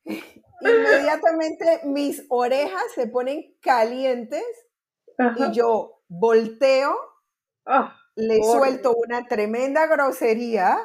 Inmediatamente 0.60 1.80
mis 1.84 2.24
orejas 2.28 2.84
se 2.94 3.08
ponen 3.08 3.56
calientes 3.60 4.44
y 5.36 5.52
yo 5.52 6.02
volteo, 6.08 6.96
ah, 7.66 7.96
le 8.16 8.42
suelto 8.42 8.94
una 8.94 9.26
tremenda 9.26 9.86
grosería 9.86 10.78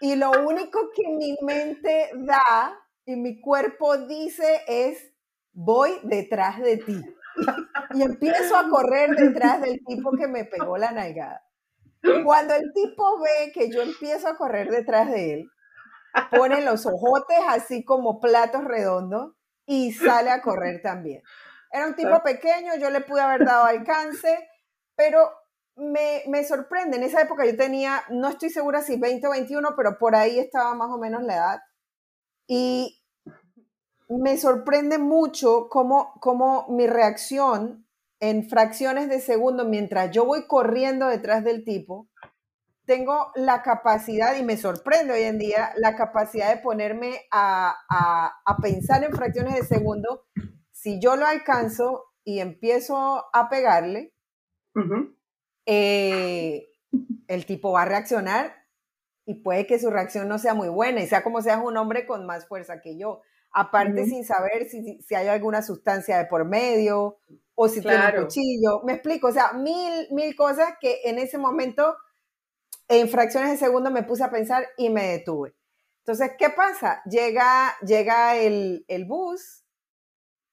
y 0.00 0.16
lo 0.16 0.30
único 0.30 0.90
que 0.94 1.08
mi 1.08 1.36
mente 1.42 2.10
da 2.14 2.78
y 3.04 3.16
mi 3.16 3.40
cuerpo 3.40 3.96
dice 3.98 4.62
es, 4.66 5.12
voy 5.52 5.98
detrás 6.02 6.60
de 6.60 6.78
ti. 6.78 7.00
Y 7.94 8.02
empiezo 8.02 8.56
a 8.56 8.68
correr 8.68 9.16
detrás 9.16 9.62
del 9.62 9.82
tipo 9.86 10.10
que 10.12 10.26
me 10.26 10.44
pegó 10.44 10.76
la 10.76 10.90
nalgada. 10.90 11.47
Cuando 12.24 12.54
el 12.54 12.72
tipo 12.72 13.20
ve 13.20 13.52
que 13.52 13.70
yo 13.70 13.82
empiezo 13.82 14.28
a 14.28 14.36
correr 14.36 14.70
detrás 14.70 15.10
de 15.10 15.34
él, 15.34 15.50
pone 16.30 16.62
los 16.62 16.86
ojotes 16.86 17.38
así 17.48 17.84
como 17.84 18.20
platos 18.20 18.64
redondos 18.64 19.32
y 19.66 19.92
sale 19.92 20.30
a 20.30 20.42
correr 20.42 20.80
también. 20.82 21.22
Era 21.70 21.86
un 21.86 21.94
tipo 21.94 22.22
pequeño, 22.22 22.76
yo 22.76 22.90
le 22.90 23.02
pude 23.02 23.20
haber 23.20 23.44
dado 23.44 23.64
alcance, 23.64 24.48
pero 24.96 25.30
me, 25.76 26.22
me, 26.28 26.44
sorprende. 26.44 26.96
En 26.96 27.02
esa 27.02 27.20
época 27.20 27.44
yo 27.44 27.56
tenía, 27.56 28.02
no 28.08 28.28
estoy 28.28 28.50
segura 28.50 28.80
si 28.82 28.98
20 28.98 29.26
o 29.26 29.30
21, 29.30 29.74
pero 29.76 29.98
por 29.98 30.14
ahí 30.14 30.38
estaba 30.38 30.74
más 30.74 30.88
o 30.90 30.98
menos 30.98 31.22
la 31.22 31.34
edad. 31.34 31.60
Y 32.46 33.02
me 34.08 34.38
sorprende 34.38 34.98
mucho 34.98 35.68
cómo, 35.68 36.14
cómo 36.20 36.66
mi 36.70 36.86
reacción 36.86 37.87
en 38.20 38.48
fracciones 38.48 39.08
de 39.08 39.20
segundo, 39.20 39.64
mientras 39.64 40.10
yo 40.10 40.24
voy 40.24 40.46
corriendo 40.46 41.06
detrás 41.06 41.44
del 41.44 41.64
tipo, 41.64 42.08
tengo 42.84 43.32
la 43.34 43.62
capacidad, 43.62 44.36
y 44.36 44.42
me 44.42 44.56
sorprende 44.56 45.12
hoy 45.12 45.22
en 45.22 45.38
día, 45.38 45.72
la 45.76 45.94
capacidad 45.94 46.54
de 46.54 46.62
ponerme 46.62 47.20
a, 47.30 47.76
pensar 48.62 49.04
en 49.04 49.12
fracciones 49.12 49.54
de 49.54 49.62
segundo. 49.62 50.24
Si 50.72 51.00
yo 51.00 51.16
lo 51.16 51.26
alcanzo 51.26 52.06
y 52.24 52.40
empiezo 52.40 53.26
a 53.32 53.48
pegarle, 53.50 54.14
eh, 55.66 56.68
el 57.26 57.46
tipo 57.46 57.72
va 57.72 57.82
a 57.82 57.84
reaccionar 57.84 58.54
y 59.26 59.42
puede 59.42 59.66
que 59.66 59.78
su 59.78 59.90
reacción 59.90 60.26
no 60.26 60.38
sea 60.38 60.54
muy 60.54 60.68
buena 60.68 61.02
y 61.02 61.06
sea 61.06 61.22
como 61.22 61.42
sea 61.42 61.58
un 61.58 61.76
hombre 61.76 62.06
con 62.06 62.24
más 62.24 62.48
fuerza 62.48 62.80
que 62.80 62.96
yo. 62.96 63.20
Aparte, 63.52 64.06
sin 64.06 64.24
saber 64.24 64.66
si, 64.70 65.02
si, 65.02 65.14
hay 65.14 65.28
alguna 65.28 65.62
sustancia 65.62 66.16
de 66.16 66.24
por 66.24 66.46
medio 66.46 67.18
o 67.60 67.68
si 67.68 67.80
tiene 67.80 68.18
un 68.18 68.24
cuchillo. 68.24 68.82
Me 68.84 68.92
explico, 68.92 69.26
o 69.26 69.32
sea, 69.32 69.52
mil, 69.52 70.06
mil 70.12 70.36
cosas 70.36 70.74
que 70.80 71.00
en 71.04 71.18
ese 71.18 71.38
momento, 71.38 71.96
en 72.86 73.08
fracciones 73.08 73.50
de 73.50 73.56
segundo, 73.56 73.90
me 73.90 74.04
puse 74.04 74.22
a 74.22 74.30
pensar 74.30 74.64
y 74.76 74.90
me 74.90 75.08
detuve. 75.08 75.56
Entonces, 76.04 76.30
¿qué 76.38 76.50
pasa? 76.50 77.02
Llega, 77.10 77.76
llega 77.84 78.36
el, 78.36 78.84
el 78.86 79.06
bus, 79.06 79.64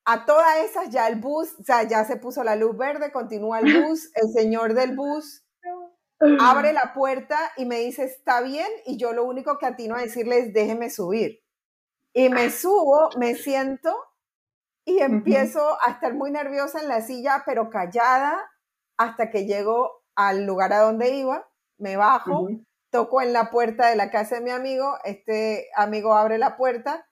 a 0.04 0.26
todas 0.26 0.58
esas 0.66 0.90
ya 0.90 1.08
el 1.08 1.18
bus, 1.18 1.54
o 1.60 1.64
sea, 1.64 1.84
ya 1.84 2.04
se 2.06 2.18
puso 2.18 2.44
la 2.44 2.56
luz 2.56 2.76
verde, 2.76 3.12
continúa 3.12 3.60
el 3.60 3.84
bus, 3.84 4.10
el 4.16 4.32
señor 4.34 4.74
del 4.74 4.96
bus 4.96 5.44
abre 6.40 6.74
la 6.74 6.92
puerta 6.96 7.38
y 7.56 7.66
me 7.66 7.80
dice, 7.82 8.06
está 8.06 8.42
bien, 8.42 8.68
y 8.88 8.98
yo 8.98 9.14
lo 9.14 9.26
único 9.26 9.60
que 9.60 9.68
atino 9.68 9.96
a 9.96 10.02
decirle 10.02 10.40
es, 10.40 10.54
déjeme 10.54 10.90
subir. 10.90 11.44
Y 12.14 12.30
me 12.30 12.50
subo, 12.50 13.10
me 13.20 13.36
siento 13.36 13.94
y 14.86 15.00
empiezo 15.00 15.78
a 15.86 15.92
estar 15.92 16.14
muy 16.14 16.32
nerviosa 16.32 16.80
en 16.80 16.88
la 16.88 17.02
silla, 17.02 17.44
pero 17.46 17.70
callada, 17.70 18.40
hasta 18.98 19.32
que 19.32 19.46
llego 19.46 20.04
al 20.16 20.46
lugar 20.46 20.72
a 20.74 20.82
donde 20.82 21.10
iba, 21.10 21.50
me 21.78 21.98
bajo, 21.98 22.48
toco 22.92 23.22
en 23.22 23.34
la 23.34 23.50
puerta 23.50 23.90
de 23.90 23.96
la 23.96 24.12
casa 24.12 24.36
de 24.36 24.42
mi 24.42 24.52
amigo, 24.52 24.98
este 25.04 25.68
amigo 25.76 26.14
abre 26.14 26.38
la 26.38 26.56
puerta 26.56 27.08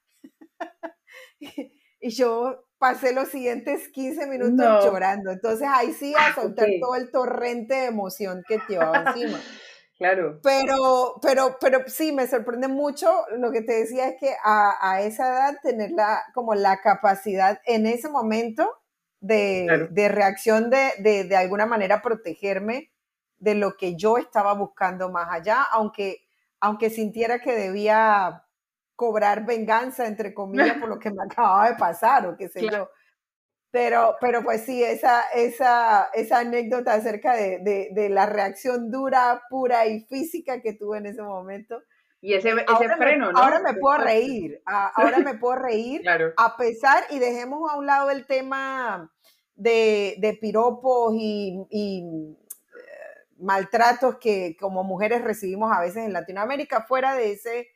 y, 1.39 1.71
yo 2.15 2.65
pasé 2.77 3.13
los 3.13 3.29
siguientes 3.29 3.87
15 3.89 4.27
minutos 4.27 4.85
llorando. 4.85 5.31
Entonces 5.31 5.67
ahí 5.71 5.93
sí 5.93 6.13
a 6.17 6.35
soltar 6.35 6.67
todo 6.81 6.95
el 6.95 7.11
torrente 7.11 7.75
de 7.75 7.85
emoción 7.85 8.43
que 8.47 8.59
llevaba 8.67 9.11
encima. 9.11 9.39
Claro. 9.97 10.39
Pero, 10.41 11.19
pero, 11.21 11.57
pero 11.61 11.83
sí, 11.87 12.11
me 12.11 12.27
sorprende 12.27 12.67
mucho. 12.67 13.07
Lo 13.37 13.51
que 13.51 13.61
te 13.61 13.73
decía 13.73 14.09
es 14.09 14.15
que 14.19 14.33
a, 14.43 15.01
esa 15.01 15.27
edad 15.27 15.59
tener 15.61 15.91
la, 15.91 16.23
como 16.33 16.55
la 16.55 16.81
capacidad 16.81 17.61
en 17.65 17.85
ese 17.85 18.09
momento 18.09 18.69
de, 19.19 19.89
reacción 20.09 20.69
de, 20.69 21.25
de, 21.27 21.35
alguna 21.37 21.65
manera 21.65 22.01
protegerme 22.01 22.91
de 23.37 23.55
lo 23.55 23.77
que 23.77 23.95
yo 23.95 24.17
estaba 24.17 24.53
buscando 24.53 25.09
más 25.09 25.27
allá, 25.31 25.63
aunque, 25.71 26.25
aunque 26.59 26.89
sintiera 26.89 27.39
que 27.39 27.53
debía 27.53 28.45
cobrar 28.95 29.45
venganza, 29.45 30.07
entre 30.07 30.33
comillas, 30.33 30.77
por 30.77 30.89
lo 30.89 30.99
que 30.99 31.11
me 31.11 31.23
acababa 31.23 31.69
de 31.69 31.75
pasar 31.75 32.25
o 32.27 32.35
qué 32.35 32.49
sé 32.49 32.61
yo. 32.69 32.89
Pero, 33.73 34.17
pero 34.21 34.43
pues 34.43 34.65
sí, 34.65 34.83
esa, 34.83 35.23
esa, 35.33 36.11
esa 36.13 36.39
anécdota 36.41 36.93
acerca 36.93 37.35
de, 37.35 37.89
de, 37.91 38.09
la 38.09 38.27
reacción 38.27 38.91
dura, 38.91 39.41
pura 39.49 39.87
y 39.87 40.01
física 40.01 40.61
que 40.61 40.73
tuve 40.73 40.99
en 40.99 41.07
ese 41.07 41.23
momento. 41.23 41.81
Y 42.21 42.35
ese, 42.35 42.49
ese 42.49 42.95
freno, 42.97 43.31
¿no? 43.31 43.39
Ahora 43.39 43.61
me 43.61 43.73
puedo 43.73 43.97
reír, 43.97 44.61
ahora 44.67 45.17
me 45.17 45.33
puedo 45.39 45.55
reír, 45.55 46.03
a 46.37 46.55
pesar, 46.55 47.03
y 47.09 47.17
dejemos 47.17 47.67
a 47.71 47.75
un 47.75 47.87
lado 47.87 48.11
el 48.11 48.27
tema 48.27 49.11
de, 49.55 50.17
de 50.19 50.33
piropos 50.35 51.15
y, 51.17 51.65
y 51.71 52.03
eh, 52.03 53.25
maltratos 53.39 54.17
que 54.19 54.55
como 54.59 54.83
mujeres 54.83 55.23
recibimos 55.23 55.75
a 55.75 55.81
veces 55.81 56.05
en 56.05 56.13
Latinoamérica, 56.13 56.83
fuera 56.83 57.15
de 57.15 57.31
ese, 57.31 57.69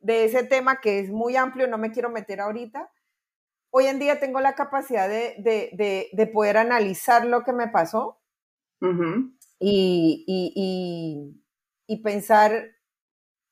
de 0.00 0.24
ese 0.24 0.44
tema 0.44 0.80
que 0.80 0.98
es 0.98 1.10
muy 1.10 1.36
amplio, 1.36 1.68
no 1.68 1.76
me 1.76 1.92
quiero 1.92 2.08
meter 2.08 2.40
ahorita 2.40 2.90
hoy 3.72 3.86
en 3.86 3.98
día 3.98 4.20
tengo 4.20 4.40
la 4.40 4.54
capacidad 4.54 5.08
de, 5.08 6.30
poder 6.32 6.58
analizar 6.58 7.26
lo 7.26 7.42
que 7.42 7.52
me 7.52 7.68
pasó 7.68 8.20
y, 9.58 11.34
pensar 12.04 12.70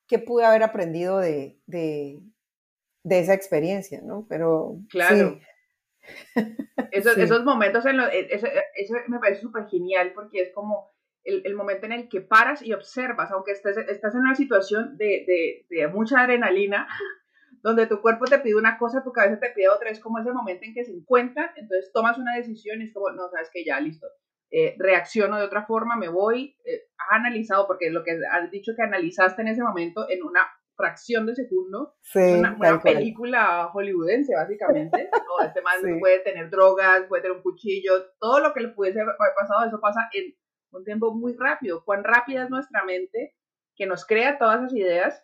qué 0.07 0.19
pude 0.19 0.45
haber 0.45 0.63
aprendido 0.63 1.17
de, 1.17 1.59
esa 3.03 3.33
experiencia, 3.33 4.01
¿no? 4.01 4.25
Pero 4.29 4.77
claro. 4.89 5.39
Esos, 6.91 7.43
momentos, 7.43 7.85
en 7.85 7.99
e, 7.99 8.27
eso, 8.31 8.47
me 9.07 9.19
parece 9.19 9.41
súper 9.41 9.67
genial 9.67 10.13
porque 10.15 10.41
es 10.41 10.51
como 10.51 10.91
el, 11.23 11.53
momento 11.53 11.85
en 11.85 11.91
el 11.91 12.09
que 12.09 12.21
paras 12.21 12.63
y 12.63 12.73
observas, 12.73 13.31
aunque 13.31 13.51
estés, 13.51 13.77
estás 13.77 14.15
en 14.15 14.21
una 14.21 14.33
situación 14.33 14.97
de, 14.97 15.63
de 15.69 15.87
mucha 15.89 16.21
adrenalina, 16.21 16.87
donde 17.63 17.87
tu 17.87 18.01
cuerpo 18.01 18.25
te 18.25 18.39
pide 18.39 18.55
una 18.55 18.77
cosa, 18.77 19.03
tu 19.03 19.11
cabeza 19.11 19.39
te 19.39 19.51
pide 19.51 19.69
otra, 19.69 19.89
es 19.89 19.99
como 19.99 20.19
ese 20.19 20.31
momento 20.31 20.65
en 20.65 20.73
que 20.73 20.83
se 20.83 20.91
encuentran, 20.91 21.49
entonces 21.55 21.91
tomas 21.93 22.17
una 22.17 22.35
decisión 22.35 22.81
y 22.81 22.85
es 22.85 22.93
como, 22.93 23.11
no, 23.11 23.29
sabes 23.29 23.49
que 23.53 23.63
ya, 23.63 23.79
listo, 23.79 24.07
eh, 24.49 24.75
reacciono 24.77 25.37
de 25.37 25.45
otra 25.45 25.65
forma, 25.65 25.95
me 25.95 26.09
voy, 26.09 26.57
eh, 26.65 26.87
has 26.97 27.19
analizado, 27.19 27.67
porque 27.67 27.89
lo 27.89 28.03
que 28.03 28.19
has 28.29 28.51
dicho 28.51 28.73
que 28.75 28.83
analizaste 28.83 29.41
en 29.41 29.49
ese 29.49 29.63
momento 29.63 30.09
en 30.09 30.23
una 30.23 30.41
fracción 30.75 31.25
de 31.25 31.35
segundo, 31.35 31.95
una, 32.15 32.81
película 32.81 33.69
hollywoodense, 33.71 34.35
básicamente. 34.35 35.09
No, 35.31 35.45
este 35.45 35.61
man 35.61 35.99
puede 35.99 36.19
tener 36.19 36.49
drogas, 36.49 37.03
puede 37.07 37.21
tener 37.21 37.37
un 37.37 37.43
cuchillo, 37.43 37.93
todo 38.19 38.39
lo 38.39 38.53
que 38.53 38.61
le 38.61 38.69
pudiese 38.69 38.99
haber 38.99 39.15
pasado, 39.39 39.65
eso 39.65 39.79
pasa 39.79 40.09
en 40.13 40.35
un 40.71 40.83
tiempo 40.83 41.13
muy 41.13 41.35
rápido. 41.37 41.85
Cuán 41.85 42.03
rápida 42.03 42.43
es 42.43 42.49
nuestra 42.49 42.83
mente 42.83 43.35
que 43.75 43.85
nos 43.85 44.05
crea 44.05 44.37
todas 44.37 44.59
esas 44.59 44.73
ideas 44.73 45.23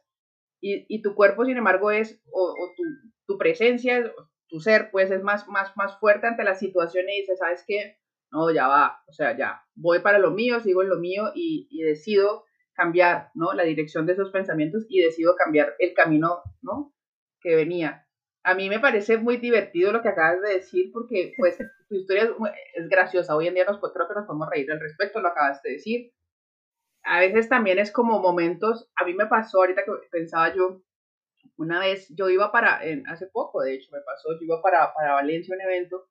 y, 0.61 0.85
y 0.87 1.01
tu 1.01 1.15
cuerpo, 1.15 1.45
sin 1.45 1.57
embargo, 1.57 1.91
es, 1.91 2.21
o, 2.31 2.53
tu, 2.75 2.83
tu, 3.25 3.37
presencia, 3.37 4.11
tu 4.47 4.59
ser, 4.59 4.89
pues 4.91 5.11
es 5.11 5.21
más, 5.23 5.47
más, 5.47 5.75
más 5.75 5.99
fuerte 5.99 6.27
ante 6.27 6.43
la 6.43 6.55
situación 6.55 7.05
y 7.09 7.21
dices, 7.21 7.39
¿sabes 7.39 7.63
qué? 7.67 7.97
No, 8.31 8.51
ya 8.51 8.67
va, 8.67 9.03
o 9.07 9.13
sea, 9.13 9.37
ya, 9.37 9.61
voy 9.75 9.99
para 9.99 10.19
lo 10.19 10.31
mío, 10.31 10.59
sigo 10.59 10.83
en 10.83 10.89
lo 10.89 10.97
mío 10.97 11.31
y, 11.33 11.67
y 11.69 11.83
decido 11.83 12.45
cambiar, 12.73 13.31
¿no? 13.33 13.53
La 13.53 13.63
dirección 13.63 14.05
de 14.05 14.13
esos 14.13 14.31
pensamientos 14.31 14.85
y 14.89 15.01
decido 15.01 15.35
cambiar 15.35 15.75
el 15.79 15.93
camino, 15.93 16.41
¿no? 16.61 16.93
Que 17.41 17.55
venía. 17.55 18.05
A 18.43 18.53
mí 18.53 18.69
me 18.69 18.79
parece 18.79 19.17
muy 19.17 19.37
divertido 19.37 19.91
lo 19.91 20.01
que 20.01 20.09
acabas 20.09 20.41
de 20.41 20.55
decir 20.55 20.91
porque, 20.93 21.33
pues, 21.37 21.57
tu 21.89 21.95
historia 21.95 22.23
es, 22.23 22.29
es 22.75 22.89
graciosa. 22.89 23.35
Hoy 23.35 23.47
en 23.47 23.55
día 23.55 23.65
nos, 23.65 23.79
creo 23.79 24.07
que 24.07 24.13
nos 24.13 24.25
podemos 24.25 24.49
reír 24.49 24.71
al 24.71 24.79
respecto, 24.79 25.21
lo 25.21 25.29
acabas 25.29 25.61
de 25.63 25.71
decir 25.71 26.11
a 27.07 27.19
veces 27.19 27.47
también 27.47 27.79
es 27.79 27.91
como 27.91 28.19
momentos, 28.19 28.89
a 28.95 29.05
mí 29.05 29.13
me 29.13 29.27
pasó 29.27 29.59
ahorita 29.59 29.83
que 29.85 29.91
pensaba 30.11 30.53
yo, 30.53 30.81
una 31.55 31.79
vez 31.79 32.13
yo 32.15 32.29
iba 32.29 32.51
para, 32.51 32.83
en, 32.83 33.07
hace 33.07 33.27
poco 33.27 33.61
de 33.61 33.75
hecho 33.75 33.89
me 33.93 34.01
pasó, 34.01 34.33
yo 34.33 34.39
iba 34.41 34.61
para, 34.61 34.93
para 34.93 35.13
Valencia 35.13 35.55
un 35.55 35.61
evento 35.61 36.09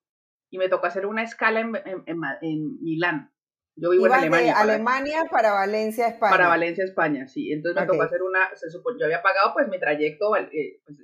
y 0.50 0.58
me 0.58 0.68
tocó 0.68 0.86
hacer 0.86 1.06
una 1.06 1.22
escala 1.22 1.60
en, 1.60 1.76
en, 1.84 2.20
en, 2.40 2.82
Milán. 2.82 3.30
Yo 3.78 3.90
vivo 3.90 4.06
en 4.06 4.12
Alemania. 4.14 4.54
De 4.54 4.60
Alemania 4.60 5.24
para 5.30 5.52
Valencia, 5.52 6.08
España. 6.08 6.30
Para 6.30 6.48
Valencia, 6.48 6.84
España, 6.84 7.28
sí. 7.28 7.52
Entonces 7.52 7.78
me 7.78 7.86
tocó 7.86 8.02
hacer 8.02 8.22
una, 8.22 8.48
se 8.54 8.70
supone, 8.70 8.98
yo 8.98 9.04
había 9.04 9.22
pagado 9.22 9.52
pues 9.52 9.68
mi 9.68 9.78
trayecto, 9.78 10.34
eh, 10.34 10.80
pues, 10.84 10.98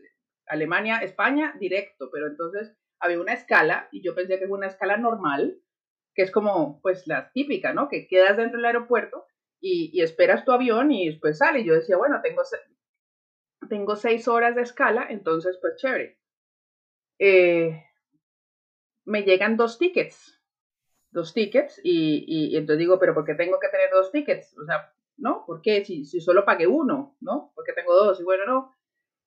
Alemania, 0.46 0.98
España, 0.98 1.54
directo, 1.60 2.08
pero 2.10 2.28
entonces 2.28 2.74
había 2.98 3.20
una 3.20 3.34
escala 3.34 3.88
y 3.92 4.02
yo 4.02 4.14
pensé 4.14 4.38
que 4.38 4.48
fue 4.48 4.56
una 4.56 4.68
escala 4.68 4.96
normal, 4.96 5.60
que 6.14 6.22
es 6.22 6.30
como 6.30 6.80
pues 6.80 7.06
la 7.06 7.30
típica, 7.32 7.74
¿no? 7.74 7.88
Que 7.90 8.06
quedas 8.06 8.38
dentro 8.38 8.56
del 8.56 8.66
aeropuerto 8.66 9.26
y, 9.62 10.02
esperas 10.02 10.44
tu 10.44 10.52
avión 10.52 10.90
y 10.90 11.08
después 11.08 11.38
sale. 11.38 11.60
Y 11.60 11.64
yo 11.64 11.74
decía, 11.74 11.96
bueno, 11.96 12.20
tengo, 12.22 12.42
tengo 13.68 13.96
seis 13.96 14.28
horas 14.28 14.54
de 14.56 14.62
escala, 14.62 15.06
entonces 15.08 15.56
pues 15.60 15.76
chévere. 15.76 16.18
Eh, 17.18 17.82
me 19.04 19.22
llegan 19.22 19.56
dos 19.56 19.78
tickets, 19.78 20.40
dos 21.10 21.32
tickets 21.32 21.80
y, 21.82 22.56
entonces 22.56 22.78
digo, 22.78 22.98
pero 22.98 23.14
¿por 23.14 23.24
qué 23.24 23.34
tengo 23.34 23.58
que 23.60 23.68
tener 23.68 23.90
dos 23.90 24.10
tickets? 24.10 24.56
O 24.58 24.64
sea, 24.66 24.92
¿no? 25.16 25.44
¿Por 25.46 25.62
qué? 25.62 25.84
Si, 25.84 26.04
si 26.04 26.20
solo 26.20 26.44
pagué 26.44 26.66
uno, 26.66 27.16
¿no? 27.20 27.52
¿Por 27.54 27.64
qué 27.64 27.72
tengo 27.72 27.94
dos? 27.94 28.20
Y 28.20 28.24
bueno, 28.24 28.44
no, 28.44 28.74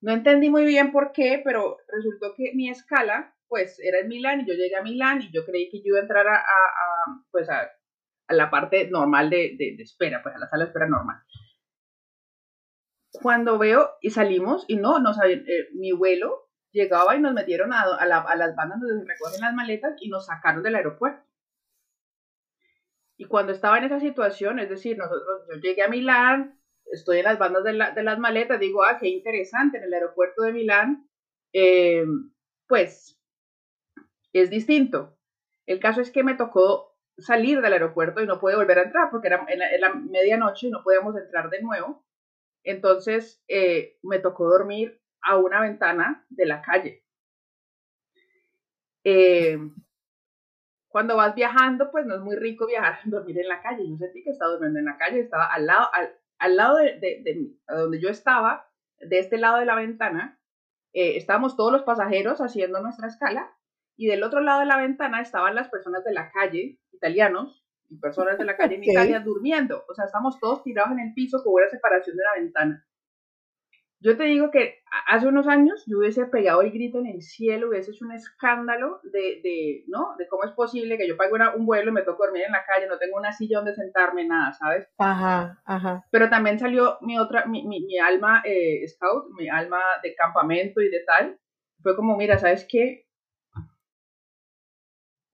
no 0.02 0.12
entendí 0.12 0.50
muy 0.50 0.66
bien 0.66 0.92
por 0.92 1.14
qué, 1.14 1.42
pero 1.44 1.78
resultó 1.88 2.34
que 2.36 2.52
mi 2.54 2.70
escala 2.70 3.34
pues 3.48 3.80
era 3.80 4.00
en 4.00 4.08
Milán 4.08 4.42
y 4.42 4.48
yo 4.48 4.54
llegué 4.54 4.76
a 4.76 4.82
Milán 4.82 5.22
y 5.22 5.32
yo 5.32 5.46
creí 5.46 5.70
que 5.70 5.80
yo 5.80 5.90
iba 5.90 6.00
a 6.00 6.02
entrar 6.02 6.28
a, 6.28 6.44
pues 7.32 7.50
a, 7.50 7.70
la 8.30 8.50
parte 8.50 8.90
normal 8.90 9.30
de, 9.30 9.56
de, 9.58 9.76
espera, 9.80 10.22
pues 10.24 10.36
a 10.36 10.40
la 10.40 10.48
sala 10.48 10.66
de 10.66 10.70
espera 10.70 10.88
normal. 10.88 11.18
Cuando 13.22 13.58
veo 13.58 13.92
y 14.02 14.10
salimos 14.10 14.66
y 14.68 14.76
no, 14.78 15.00
no 15.00 15.14
sabía, 15.14 15.38
eh, 15.38 15.70
mi 15.74 15.92
vuelo 15.92 16.50
llegaba 16.72 17.16
y 17.16 17.22
nos 17.22 17.34
metieron 17.34 17.72
a, 17.72 17.84
a, 17.84 18.06
las 18.06 18.56
bandas 18.56 18.80
donde 18.82 19.06
se 19.06 19.08
recogen 19.08 19.42
las 19.42 19.54
maletas 19.54 19.94
y 20.02 20.10
nos 20.10 20.26
sacaron 20.26 20.64
del 20.64 20.76
aeropuerto. 20.76 21.24
Y 23.18 23.26
cuando 23.26 23.54
estaba 23.54 23.78
en 23.78 23.86
esa 23.86 24.00
situación, 24.00 24.60
es 24.60 24.70
decir, 24.70 24.98
nosotros, 24.98 25.48
yo 25.50 25.62
llegué 25.62 25.84
a 25.84 25.88
Milán, 25.88 26.60
estoy 26.92 27.20
en 27.20 27.26
las 27.26 27.40
bandas 27.40 27.64
de, 27.64 27.72
de 27.72 28.04
las 28.04 28.20
maletas, 28.20 28.60
digo, 28.60 28.84
ah, 28.84 28.98
qué 29.00 29.08
interesante, 29.08 29.78
en 29.78 29.86
el 29.86 29.94
aeropuerto 29.94 30.44
de 30.44 30.52
Milán, 30.52 31.10
eh, 31.54 32.04
pues 32.68 33.18
es 34.34 34.50
distinto. 34.50 35.18
El 35.66 35.80
caso 35.80 36.02
es 36.02 36.12
que 36.12 36.24
me 36.24 36.36
tocó 36.36 36.95
salir 37.18 37.62
del 37.62 37.74
aeropuerto 37.74 38.22
y 38.22 38.28
no 38.28 38.40
pude 38.40 38.56
volver 38.56 38.80
a 38.80 38.84
entrar 38.84 39.10
porque 39.10 39.28
era 39.28 39.46
en 39.48 39.82
la, 39.82 39.94
medianoche 39.94 40.68
y 40.68 40.72
no 40.72 40.84
podíamos 40.84 41.16
entrar 41.16 41.50
de 41.50 41.62
nuevo. 41.62 42.06
Entonces 42.64 43.44
eh, 43.48 43.98
me 44.04 44.20
tocó 44.20 44.50
dormir 44.50 45.02
a 45.22 45.38
una 45.38 45.62
ventana 45.62 46.26
de 46.30 46.46
la 46.46 46.62
calle. 46.62 47.04
Eh, 49.04 49.58
cuando 50.88 51.16
vas 51.18 51.36
viajando, 51.36 51.92
pues 51.92 52.06
no 52.06 52.16
es 52.16 52.22
muy 52.22 52.36
rico 52.36 52.66
viajar, 52.66 53.00
dormir 53.06 53.40
en 53.40 53.48
la 53.48 53.62
calle. 53.62 53.88
Yo 53.88 53.98
sentí 53.98 54.24
que 54.24 54.32
estaba 54.32 54.52
durmiendo 54.52 54.80
en 54.80 54.86
la 54.86 54.98
calle, 54.98 55.20
estaba 55.20 55.46
al 55.46 55.66
lado, 55.66 55.90
al, 56.40 56.56
lado 56.56 56.78
de, 56.78 57.54
donde 57.68 58.00
yo 58.00 58.10
estaba, 58.10 58.70
de 59.00 59.20
este 59.20 59.38
lado 59.38 59.58
de 59.60 59.66
la 59.66 59.76
ventana, 59.76 60.40
eh, 60.94 61.18
estábamos 61.18 61.58
todos 61.58 61.72
los 61.72 61.84
pasajeros 61.84 62.40
haciendo 62.40 62.82
nuestra 62.82 63.08
escala 63.08 63.55
y 63.98 64.08
del 64.08 64.24
otro 64.24 64.42
lado 64.42 64.60
de 64.60 64.66
la 64.66 64.78
ventana 64.78 65.22
estaban 65.22 65.56
las 65.56 65.70
personas 65.70 66.04
de 66.04 66.14
la 66.14 66.30
calle, 66.32 66.80
italianos, 66.92 67.66
y 67.90 67.98
personas 68.00 68.38
de 68.38 68.46
la 68.46 68.58
calle 68.58 68.76
en 68.76 68.84
Italia 68.84 69.20
durmiendo. 69.20 69.84
O 69.88 69.94
sea, 69.94 70.06
estamos 70.06 70.40
todos 70.40 70.64
tirados 70.64 70.92
en 70.92 71.00
el 71.00 71.14
piso 71.14 71.44
con 71.44 71.54
una 71.54 71.70
separación 71.70 72.16
de 72.16 72.24
la 72.24 72.42
ventana. 72.42 72.86
Yo 74.02 74.16
te 74.18 74.26
digo 74.26 74.52
que 74.52 74.84
hace 75.08 75.26
unos 75.26 75.48
años 75.48 75.84
yo 75.88 75.98
hubiese 75.98 76.26
pegado 76.28 76.62
el 76.62 76.72
grito 76.72 77.00
en 77.00 77.08
el 77.08 77.22
cielo, 77.22 77.70
hubiese 77.70 77.92
hecho 77.92 78.06
un 78.06 78.12
escándalo 78.12 79.00
de, 79.04 79.42
de 79.42 79.84
¿no? 79.88 80.16
De 80.20 80.28
cómo 80.28 80.44
es 80.44 80.52
posible 80.52 80.98
que 80.98 81.08
yo 81.08 81.18
pague 81.18 81.32
un 81.56 81.66
vuelo 81.66 81.90
y 81.90 81.94
me 81.94 82.04
toque 82.04 82.24
dormir 82.24 82.44
en 82.44 82.52
la 82.52 82.64
calle, 82.66 82.88
no 82.88 83.00
tengo 83.00 83.18
una 83.18 83.32
silla 83.32 83.58
donde 83.58 83.74
sentarme, 83.74 84.28
nada, 84.28 84.54
¿sabes? 84.54 84.88
Ajá, 85.00 85.60
ajá. 85.66 86.06
Pero 86.12 86.30
también 86.30 86.60
salió 86.60 86.98
mi 87.02 87.18
otra, 87.18 87.46
mi, 87.46 87.66
mi, 87.66 87.84
mi 87.86 87.98
alma 87.98 88.44
eh, 88.46 88.88
scout, 88.88 89.32
mi 89.40 89.50
alma 89.50 89.80
de 90.04 90.14
campamento 90.14 90.82
y 90.82 90.90
de 90.90 91.00
tal. 91.04 91.40
Fue 91.82 91.96
como, 91.96 92.16
mira, 92.16 92.38
¿sabes 92.38 92.68
qué? 92.70 93.05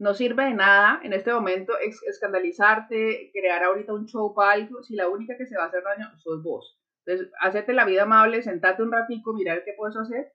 No 0.02 0.16
sirve 0.16 0.46
de 0.46 0.56
nada 0.56 1.00
en 1.04 1.14
este 1.14 1.32
momento 1.32 1.74
escandalizarte, 1.78 3.30
crear 3.32 3.64
ahorita 3.64 3.94
un 3.94 4.08
show 4.08 4.34
para 4.34 4.54
algo, 4.54 4.82
si 4.82 4.96
la 4.96 5.08
única 5.08 5.38
que 5.38 5.46
se 5.46 5.56
va 5.56 5.66
a 5.66 5.68
hacer 5.68 5.84
daño 5.84 6.08
sos 6.18 6.42
vos. 6.42 6.80
Entonces, 7.06 7.32
hacete 7.40 7.72
la 7.74 7.86
vida 7.86 8.02
amable, 8.02 8.42
sentate 8.42 8.82
un 8.82 8.92
ratico, 8.92 9.32
mirar 9.32 9.64
qué 9.64 9.74
puedes 9.78 9.96
hacer. 9.96 10.34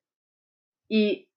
Y, 0.88 1.32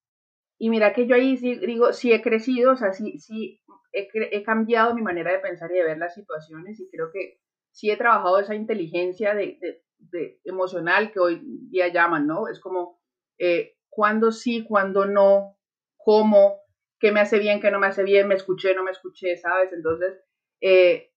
y 0.59 0.69
mira 0.69 0.93
que 0.93 1.07
yo 1.07 1.15
ahí 1.15 1.37
sí 1.37 1.55
digo, 1.55 1.91
sí 1.91 2.13
he 2.13 2.21
crecido, 2.21 2.73
o 2.73 2.75
sea, 2.75 2.93
sí, 2.93 3.17
sí 3.17 3.63
he, 3.93 4.07
he, 4.13 4.43
cambiado 4.43 4.93
mi 4.93 5.01
manera 5.01 5.31
de 5.31 5.39
pensar 5.39 5.71
y 5.71 5.77
de 5.77 5.85
ver 5.85 5.97
las 5.97 6.13
situaciones 6.13 6.79
y 6.79 6.87
creo 6.91 7.09
que 7.11 7.39
sí 7.71 7.89
he 7.89 7.97
trabajado 7.97 8.39
esa 8.39 8.53
inteligencia 8.53 9.33
de, 9.33 9.57
de, 9.97 10.39
emocional 10.43 11.11
que 11.11 11.19
hoy 11.19 11.41
día 11.71 11.87
llaman, 11.87 12.27
¿no? 12.27 12.47
Es 12.47 12.59
como, 12.59 13.01
eh, 13.39 13.75
cuándo 13.89 14.31
sí, 14.31 14.63
cuándo 14.63 15.07
no, 15.07 15.57
cómo, 15.97 16.59
qué 16.99 17.11
me 17.11 17.19
hace 17.19 17.39
bien, 17.39 17.59
qué 17.59 17.71
no 17.71 17.79
me 17.79 17.87
hace 17.87 18.03
bien, 18.03 18.27
me 18.27 18.35
escuché, 18.35 18.75
no 18.75 18.83
me 18.83 18.91
escuché, 18.91 19.37
¿sabes? 19.37 19.71
Entonces, 19.73 20.19
eh, 20.61 21.11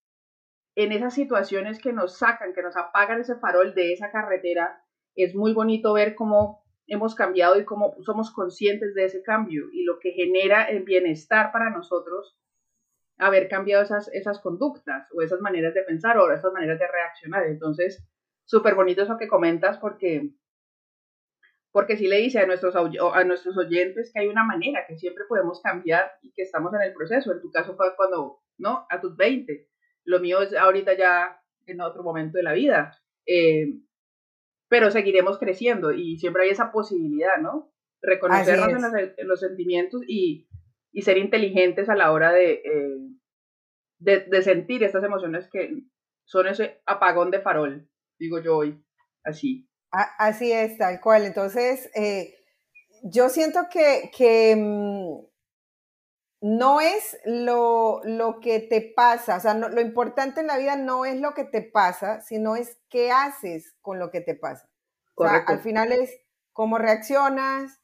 en 0.75 0.93
esas 0.93 1.15
situaciones 1.15 1.81
que 1.81 1.93
nos 1.93 2.19
sacan, 2.19 2.55
que 2.55 2.63
nos 2.63 2.77
apagan 2.77 3.21
ese 3.21 3.37
farol 3.37 3.75
de 3.75 3.93
esa 3.93 4.11
carretera, 4.11 4.83
es 5.15 5.35
muy 5.35 5.53
bonito 5.53 5.93
ver 5.93 6.15
cómo 6.15 6.63
hemos 6.87 7.15
cambiado 7.15 7.59
y 7.59 7.65
cómo 7.65 7.97
somos 8.03 8.33
conscientes 8.33 8.95
de 8.95 9.05
ese 9.05 9.23
cambio 9.23 9.69
y 9.73 9.85
lo 9.85 9.99
que 9.99 10.13
genera 10.13 10.65
el 10.65 10.83
bienestar 10.83 11.53
para 11.53 11.71
nosotros 11.71 12.39
haber 13.19 13.49
cambiado 13.49 13.83
esas, 13.83 14.09
esas 14.13 14.41
conductas 14.41 15.09
o 15.15 15.23
esas 15.23 15.41
maneras 15.41 15.75
de 15.75 15.83
pensar 15.83 16.19
o 16.19 16.33
esas 16.33 16.53
maneras 16.53 16.79
de 16.79 16.89
reaccionar. 16.89 17.47
Entonces, 17.47 18.05
súper 18.45 18.75
bonito 18.75 19.03
eso 19.03 19.17
que 19.17 19.29
comentas 19.29 19.79
porque 19.79 20.31
porque 21.73 21.97
sí 21.97 22.07
le 22.07 22.19
dice 22.19 22.39
a 22.39 22.47
nuestros, 22.47 22.77
a 22.77 23.25
nuestros 23.25 23.57
oyentes 23.57 24.13
que 24.13 24.21
hay 24.21 24.29
una 24.29 24.45
manera, 24.45 24.85
que 24.87 24.99
siempre 24.99 25.25
podemos 25.27 25.61
cambiar 25.63 26.13
y 26.21 26.33
que 26.33 26.43
estamos 26.43 26.73
en 26.75 26.83
el 26.83 26.93
proceso. 26.93 27.33
En 27.33 27.41
tu 27.41 27.51
caso 27.51 27.75
fue 27.77 27.97
cuando, 27.97 28.43
¿no? 28.59 28.87
A 28.91 29.01
tus 29.01 29.17
20. 29.17 29.69
Lo 30.05 30.21
mío 30.21 30.43
es 30.43 30.55
ahorita 30.55 30.97
ya 30.97 31.41
en 31.67 31.81
otro 31.81 32.03
momento 32.03 32.37
de 32.37 32.45
la 32.45 32.53
vida. 32.53 32.93
Eh, 33.27 33.79
pero 34.69 34.91
seguiremos 34.91 35.39
creciendo 35.39 35.93
y 35.93 36.19
siempre 36.19 36.45
hay 36.45 36.51
esa 36.51 36.73
posibilidad, 36.73 37.39
¿no? 37.41 37.73
Reconocernos 38.03 38.93
en 38.95 39.29
los, 39.29 39.41
sentimientos 39.41 40.03
y, 40.07 40.49
y, 40.93 41.03
ser 41.03 41.19
inteligentes 41.19 41.89
a 41.89 41.95
la 41.95 42.11
hora 42.11 42.33
de, 42.33 42.53
eh, 42.65 42.99
de, 43.99 44.21
de 44.21 44.43
sentir 44.43 44.83
estas 44.83 45.05
emociones 45.05 45.49
que 45.51 45.85
son 46.25 46.49
ese 46.49 46.81
apagón 46.87 47.31
de 47.31 47.41
farol, 47.41 47.89
digo 48.19 48.41
yo 48.41 48.57
hoy, 48.57 48.83
así. 49.25 49.69
Así 49.93 50.51
es, 50.51 50.79
tal 50.79 51.01
cual. 51.01 51.27
Entonces, 51.27 51.91
eh, 51.95 52.35
yo 53.03 53.29
siento 53.29 53.69
que, 53.71 54.57
mm, 54.57 55.27
no 56.41 56.81
es 56.81 57.19
lo, 57.25 58.01
que 58.41 58.61
te 58.61 58.81
pasa, 58.81 59.37
o 59.37 59.41
sea, 59.41 59.55
lo 59.55 59.81
importante 59.81 60.41
en 60.41 60.49
la 60.49 60.57
vida 60.57 60.77
no 60.77 61.05
es 61.05 61.21
lo 61.21 61.35
que 61.35 61.45
te 61.45 61.63
pasa, 61.63 62.21
sino 62.23 62.57
es 62.57 62.79
qué 62.89 63.13
haces 63.13 63.75
con 63.81 63.99
lo 63.99 64.11
que 64.11 64.21
te 64.21 64.35
pasa. 64.35 64.69
al 65.19 65.61
final 65.61 65.93
es 65.93 66.11
cómo 66.53 66.79
reaccionas, 66.79 67.81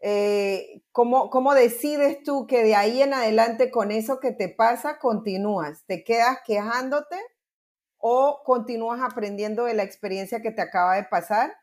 eh, 0.00 0.82
cómo, 0.90 1.30
cómo 1.30 1.54
decides 1.54 2.22
tú 2.24 2.46
que 2.46 2.64
de 2.64 2.74
ahí 2.74 3.02
en 3.02 3.14
adelante 3.14 3.70
con 3.70 3.92
eso 3.92 4.18
que 4.18 4.32
te 4.32 4.48
pasa 4.48 4.98
continúas, 4.98 5.84
te 5.86 6.02
quedas 6.02 6.38
quejándote 6.44 7.16
o 8.04 8.42
continúas 8.44 9.00
aprendiendo 9.00 9.64
de 9.64 9.74
la 9.74 9.84
experiencia 9.84 10.42
que 10.42 10.50
te 10.50 10.60
acaba 10.60 10.96
de 10.96 11.04
pasar 11.04 11.56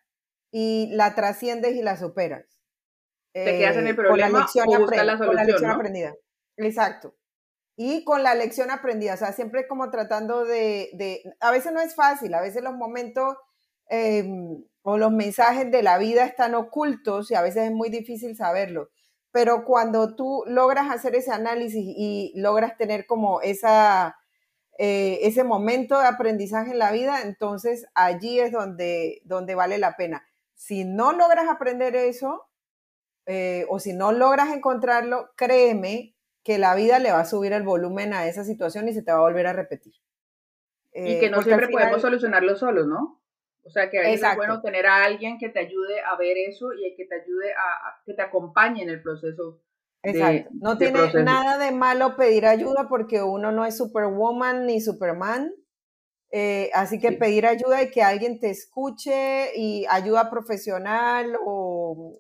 y 0.52 0.89
la 0.93 1.13
trasciendes 1.13 1.75
y 1.75 1.82
la 1.82 1.97
superas. 1.97 2.45
Te 3.34 3.58
quedas 3.58 3.75
en 3.75 3.88
el 3.88 3.95
problema 3.95 4.30
la 4.30 4.39
lección, 4.39 4.67
o 4.69 4.71
la, 4.71 5.17
solución, 5.17 5.36
la 5.36 5.43
lección 5.43 5.69
aprendida. 5.69 6.15
Exacto. 6.56 7.13
Y 7.75 8.06
con 8.06 8.23
la 8.23 8.36
lección 8.36 8.71
aprendida, 8.71 9.15
o 9.15 9.17
sea, 9.17 9.34
siempre 9.34 9.67
como 9.67 9.91
tratando 9.91 10.45
de, 10.45 10.89
de 10.93 11.21
a 11.41 11.52
veces 11.52 11.73
no 11.73 11.82
es 11.82 11.93
fácil, 11.93 12.34
a 12.34 12.41
veces 12.41 12.63
los 12.63 12.73
momentos 12.73 13.36
em, 13.89 14.63
o 14.82 14.97
los 14.97 15.12
mensajes 15.12 15.69
de 15.69 15.84
la 15.84 15.97
vida 15.97 16.23
están 16.23 16.56
ocultos 16.56 17.32
y 17.32 17.36
a 17.36 17.41
veces 17.41 17.63
es 17.63 17.71
muy 17.71 17.89
difícil 17.89 18.38
saberlo. 18.38 18.89
Pero 19.32 19.65
cuando 19.65 20.15
tú 20.15 20.43
logras 20.47 20.89
hacer 20.89 21.15
ese 21.15 21.34
análisis 21.34 21.84
y 21.86 22.32
logras 22.36 22.78
tener 22.78 23.06
como 23.06 23.41
esa, 23.41 24.18
eh, 24.81 25.27
ese 25.27 25.43
momento 25.43 25.99
de 25.99 26.07
aprendizaje 26.07 26.71
en 26.71 26.79
la 26.79 26.93
vida, 26.93 27.21
entonces 27.23 27.85
allí 27.95 28.39
es 28.39 28.53
donde, 28.53 29.21
donde 29.25 29.53
vale 29.53 29.77
la 29.77 29.97
pena. 29.97 30.25
Si 30.53 30.85
no 30.85 31.11
logras 31.11 31.49
aprender 31.49 31.97
eso, 31.97 32.47
eh, 33.25 33.65
o 33.67 33.79
si 33.79 33.91
no 33.91 34.13
logras 34.13 34.55
encontrarlo, 34.55 35.31
créeme 35.35 36.15
que 36.45 36.57
la 36.57 36.75
vida 36.75 36.97
le 36.99 37.11
va 37.11 37.19
a 37.19 37.25
subir 37.25 37.51
el 37.51 37.63
volumen 37.63 38.13
a 38.13 38.25
esa 38.25 38.45
situación 38.45 38.87
y 38.87 38.93
se 38.93 39.01
te 39.01 39.11
va 39.11 39.17
a 39.17 39.21
volver 39.21 39.47
a 39.47 39.53
repetir. 39.53 39.95
y 40.93 41.19
que 41.19 41.25
eh, 41.25 41.29
no 41.29 41.41
siempre 41.41 41.67
podemos 41.67 42.01
solucionarlo 42.01 42.55
solos, 42.55 42.87
¿no? 42.87 43.21
O 43.65 43.69
sea, 43.69 43.89
que 43.89 44.13
es 44.13 44.21
bueno 44.37 44.61
tener 44.61 44.87
a 44.87 45.03
alguien 45.03 45.37
que 45.37 45.49
te 45.49 45.59
ayude 45.59 45.99
a 45.99 46.15
ver 46.15 46.37
eso 46.37 46.71
y 46.71 46.95
que 46.95 47.05
te 47.05 47.15
ayude 47.15 47.51
a, 47.51 48.01
que 48.05 48.13
te 48.13 48.21
acompañe 48.21 48.81
en 48.81 48.89
el 48.89 49.01
proceso 49.01 49.59
Exacto. 50.01 50.49
no 50.53 50.77
tiene 50.77 50.99
nada 51.23 51.57
de 51.57 51.71
malo 51.71 52.15
pedir 52.15 52.45
ayuda 52.45 52.88
porque 52.88 53.21
uno 53.21 53.51
no 53.51 53.65
es 53.65 53.77
Superwoman 53.77 54.65
ni 54.65 54.81
Superman. 54.81 55.51
Eh, 56.31 56.69
así 56.73 56.99
que 56.99 57.12
pedir 57.13 57.47
ayuda 57.47 57.81
y 57.81 57.89
que 57.89 58.03
alguien 58.03 58.39
te 58.39 58.51
escuche 58.51 59.51
y 59.55 59.85
ayuda 59.89 60.29
profesional 60.29 61.35
o, 61.43 62.19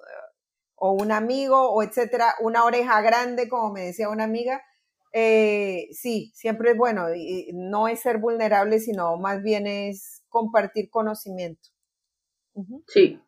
o 0.75 0.91
un 0.93 1.11
amigo 1.11 1.71
o 1.71 1.83
etcétera, 1.83 2.33
una 2.41 2.63
oreja 2.63 3.01
grande, 3.01 3.47
como 3.47 3.71
me 3.71 3.81
decía 3.81 4.09
una 4.09 4.23
amiga, 4.23 4.63
eh, 5.13 5.87
sí, 5.91 6.31
siempre 6.33 6.71
es 6.71 6.77
bueno. 6.77 7.13
Y 7.15 7.51
no 7.53 7.87
es 7.87 8.01
ser 8.01 8.17
vulnerable, 8.17 8.79
sino 8.79 9.17
más 9.17 9.43
bien 9.43 9.67
es 9.67 10.23
compartir 10.29 10.89
conocimiento. 10.89 11.69
Sí, 12.87 13.21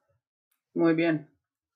muy 0.73 0.93
bien, 0.93 1.29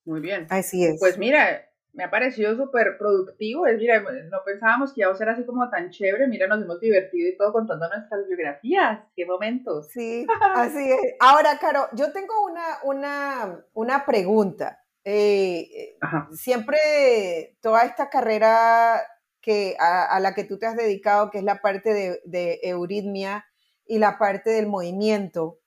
muy 0.03 0.19
bien. 0.19 0.47
Así 0.49 0.83
es. 0.83 0.97
Pues 0.99 1.17
mira, 1.17 1.69
me 1.95 2.03
ha 2.03 2.12
parecido 2.12 2.55
súper 2.55 2.97
productivo. 2.97 3.65
Es, 3.65 3.77
mira, 3.77 4.01
no 4.01 4.39
pensábamos 4.45 4.93
que 4.93 5.01
iba 5.01 5.12
a 5.12 5.15
ser 5.15 5.29
así 5.29 5.45
como 5.45 5.69
tan 5.69 5.89
chévere. 5.89 6.27
Mira, 6.27 6.47
nos 6.47 6.62
hemos 6.62 6.79
divertido 6.79 7.29
y 7.29 7.38
todo 7.38 7.53
contando 7.53 7.88
nuestras 7.88 8.27
biografías. 8.27 8.99
Qué 9.15 9.25
momentos. 9.25 9.88
Sí, 9.91 10.27
así 10.55 10.91
es. 10.91 11.15
Ahora, 11.19 11.58
Caro, 11.60 11.88
yo 11.93 12.12
tengo 12.12 12.45
una, 12.45 12.63
una, 12.84 13.65
una 13.73 14.05
pregunta. 14.05 14.84
Eh, 15.05 15.97
siempre 16.34 17.58
toda 17.62 17.84
esta 17.84 18.10
carrera 18.10 19.01
que, 19.39 19.77
a, 19.79 20.19
la 20.19 20.34
que 20.34 20.43
tú 20.43 20.58
te 20.58 20.65
has 20.65 20.75
dedicado, 20.75 21.29
que 21.29 21.38
es 21.38 21.43
la 21.43 21.62
parte 21.62 21.93
de, 21.93 22.21
de 22.25 22.60
euritmia 22.63 23.45
y 23.86 23.99
la 23.99 24.17
parte 24.17 24.49
del 24.49 24.67
movimiento, 24.67 25.60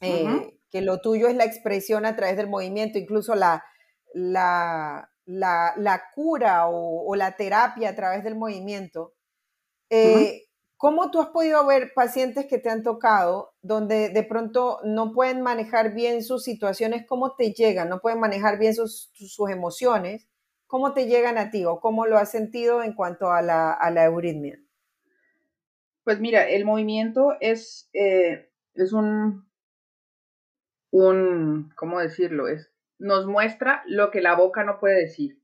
eh, 0.00 0.58
que 0.70 0.80
lo 0.80 1.00
tuyo 1.00 1.28
es 1.28 1.34
la 1.34 1.44
expresión 1.44 2.06
a 2.06 2.16
través 2.16 2.36
del 2.36 2.48
movimiento, 2.48 2.98
incluso 2.98 3.34
la, 3.34 3.64
la, 4.14 5.10
la, 5.26 6.02
cura 6.14 6.68
o, 6.68 7.14
la 7.14 7.36
terapia 7.36 7.90
a 7.90 7.94
través 7.94 8.24
del 8.24 8.36
movimiento. 8.36 9.14
Eh, 9.90 10.46
¿Cómo 10.76 11.12
tú 11.12 11.20
has 11.20 11.28
podido 11.28 11.64
ver 11.64 11.92
pacientes 11.94 12.46
que 12.46 12.58
te 12.58 12.68
han 12.68 12.82
tocado 12.82 13.54
donde 13.62 14.08
de 14.08 14.22
pronto 14.24 14.80
no 14.82 15.12
pueden 15.12 15.40
manejar 15.40 15.94
bien 15.94 16.24
sus 16.24 16.42
situaciones? 16.42 17.06
¿Cómo 17.06 17.36
te 17.36 17.52
llegan? 17.52 17.88
No 17.88 18.00
pueden 18.00 18.18
manejar 18.18 18.58
bien 18.58 18.74
sus, 18.74 19.12
sus 19.14 19.48
emociones. 19.48 20.26
¿Cómo 20.66 20.92
te 20.92 21.06
llegan 21.06 21.38
a 21.38 21.50
ti 21.50 21.64
o 21.64 21.78
cómo 21.78 22.06
lo 22.06 22.18
has 22.18 22.32
sentido 22.32 22.82
en 22.82 22.94
cuanto 22.94 23.30
a 23.30 23.42
la, 23.42 23.72
a 23.72 23.90
la 23.92 24.06
euritmia? 24.06 24.58
Pues 26.02 26.18
mira, 26.18 26.48
el 26.48 26.64
movimiento 26.64 27.36
es, 27.40 27.88
eh, 27.92 28.50
es 28.74 28.92
un, 28.92 29.46
un, 30.90 31.72
¿cómo 31.76 32.00
decirlo? 32.00 32.48
Es 32.48 32.72
nos 32.98 33.26
muestra 33.26 33.82
lo 33.86 34.10
que 34.10 34.20
la 34.20 34.34
boca 34.34 34.64
no 34.64 34.78
puede 34.78 35.00
decir. 35.00 35.38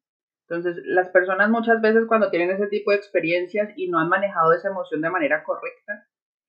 Entonces, 0.49 0.83
las 0.87 1.11
personas 1.11 1.51
muchas 1.51 1.81
veces 1.83 2.05
cuando 2.07 2.31
tienen 2.31 2.51
ese 2.51 2.69
tipo 2.69 2.91
de 2.91 2.97
experiencias 2.97 3.71
y 3.77 3.89
no 3.89 3.99
han 3.99 4.09
manejado 4.09 4.53
esa 4.53 4.69
emoción 4.69 5.03
de 5.03 5.11
manera 5.11 5.45
correcta, 5.45 6.09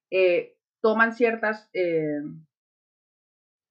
eh, 0.10 0.56
toman 0.82 1.14
ciertas, 1.14 1.70
eh, 1.74 2.22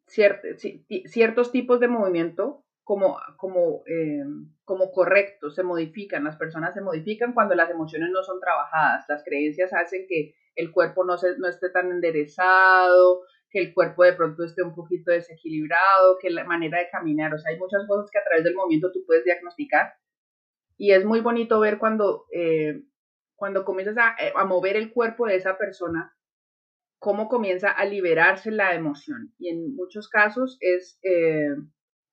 ciertos 0.07 1.51
tipos 1.51 1.81
de 1.81 1.89
movimiento 1.89 2.65
como, 2.85 3.19
como, 3.37 3.83
eh, 3.87 4.25
como 4.65 4.93
correctos, 4.93 5.55
se 5.55 5.63
modifican, 5.63 6.25
las 6.25 6.37
personas 6.37 6.75
se 6.75 6.81
modifican 6.81 7.33
cuando 7.33 7.55
las 7.55 7.71
emociones 7.71 8.11
no 8.11 8.23
son 8.23 8.41
trabajadas, 8.41 9.05
las 9.09 9.23
creencias 9.25 9.73
hacen 9.73 10.07
que 10.09 10.35
el 10.57 10.73
cuerpo 10.73 11.05
no, 11.05 11.17
se, 11.19 11.39
no 11.39 11.49
esté 11.49 11.71
tan 11.71 11.91
enderezado, 11.91 13.23
que 13.51 13.61
el 13.61 13.75
cuerpo 13.75 14.05
de 14.05 14.13
pronto 14.13 14.45
esté 14.45 14.63
un 14.63 14.75
poquito 14.75 15.11
desequilibrado, 15.11 16.19
que 16.21 16.31
la 16.31 16.45
manera 16.45 16.79
de 16.79 16.91
caminar, 16.91 17.33
o 17.33 17.39
sea, 17.39 17.51
hay 17.51 17.59
muchas 17.59 17.87
cosas 17.87 18.11
que 18.11 18.19
a 18.19 18.25
través 18.25 18.45
del 18.45 18.55
movimiento 18.55 18.93
tú 18.93 19.05
puedes 19.07 19.25
diagnosticar. 19.25 19.95
Y 20.77 20.93
es 20.93 21.05
muy 21.05 21.21
bonito 21.21 21.59
ver 21.59 21.79
cuando, 21.79 22.27
eh, 22.33 22.83
cuando 23.37 23.65
comienzas 23.65 23.97
eh, 24.21 24.33
a, 24.35 24.45
mover 24.45 24.77
el 24.77 24.93
cuerpo 24.93 25.27
de 25.27 25.37
esa 25.37 25.57
persona, 25.57 26.15
cómo 26.99 27.29
comienza 27.29 27.71
a 27.71 27.85
liberarse 27.85 28.51
la 28.51 28.75
emoción. 28.75 29.35
Y 29.39 29.49
en 29.49 29.75
muchos 29.75 30.09
casos 30.09 30.59
es, 30.61 30.99
eh, 31.03 31.55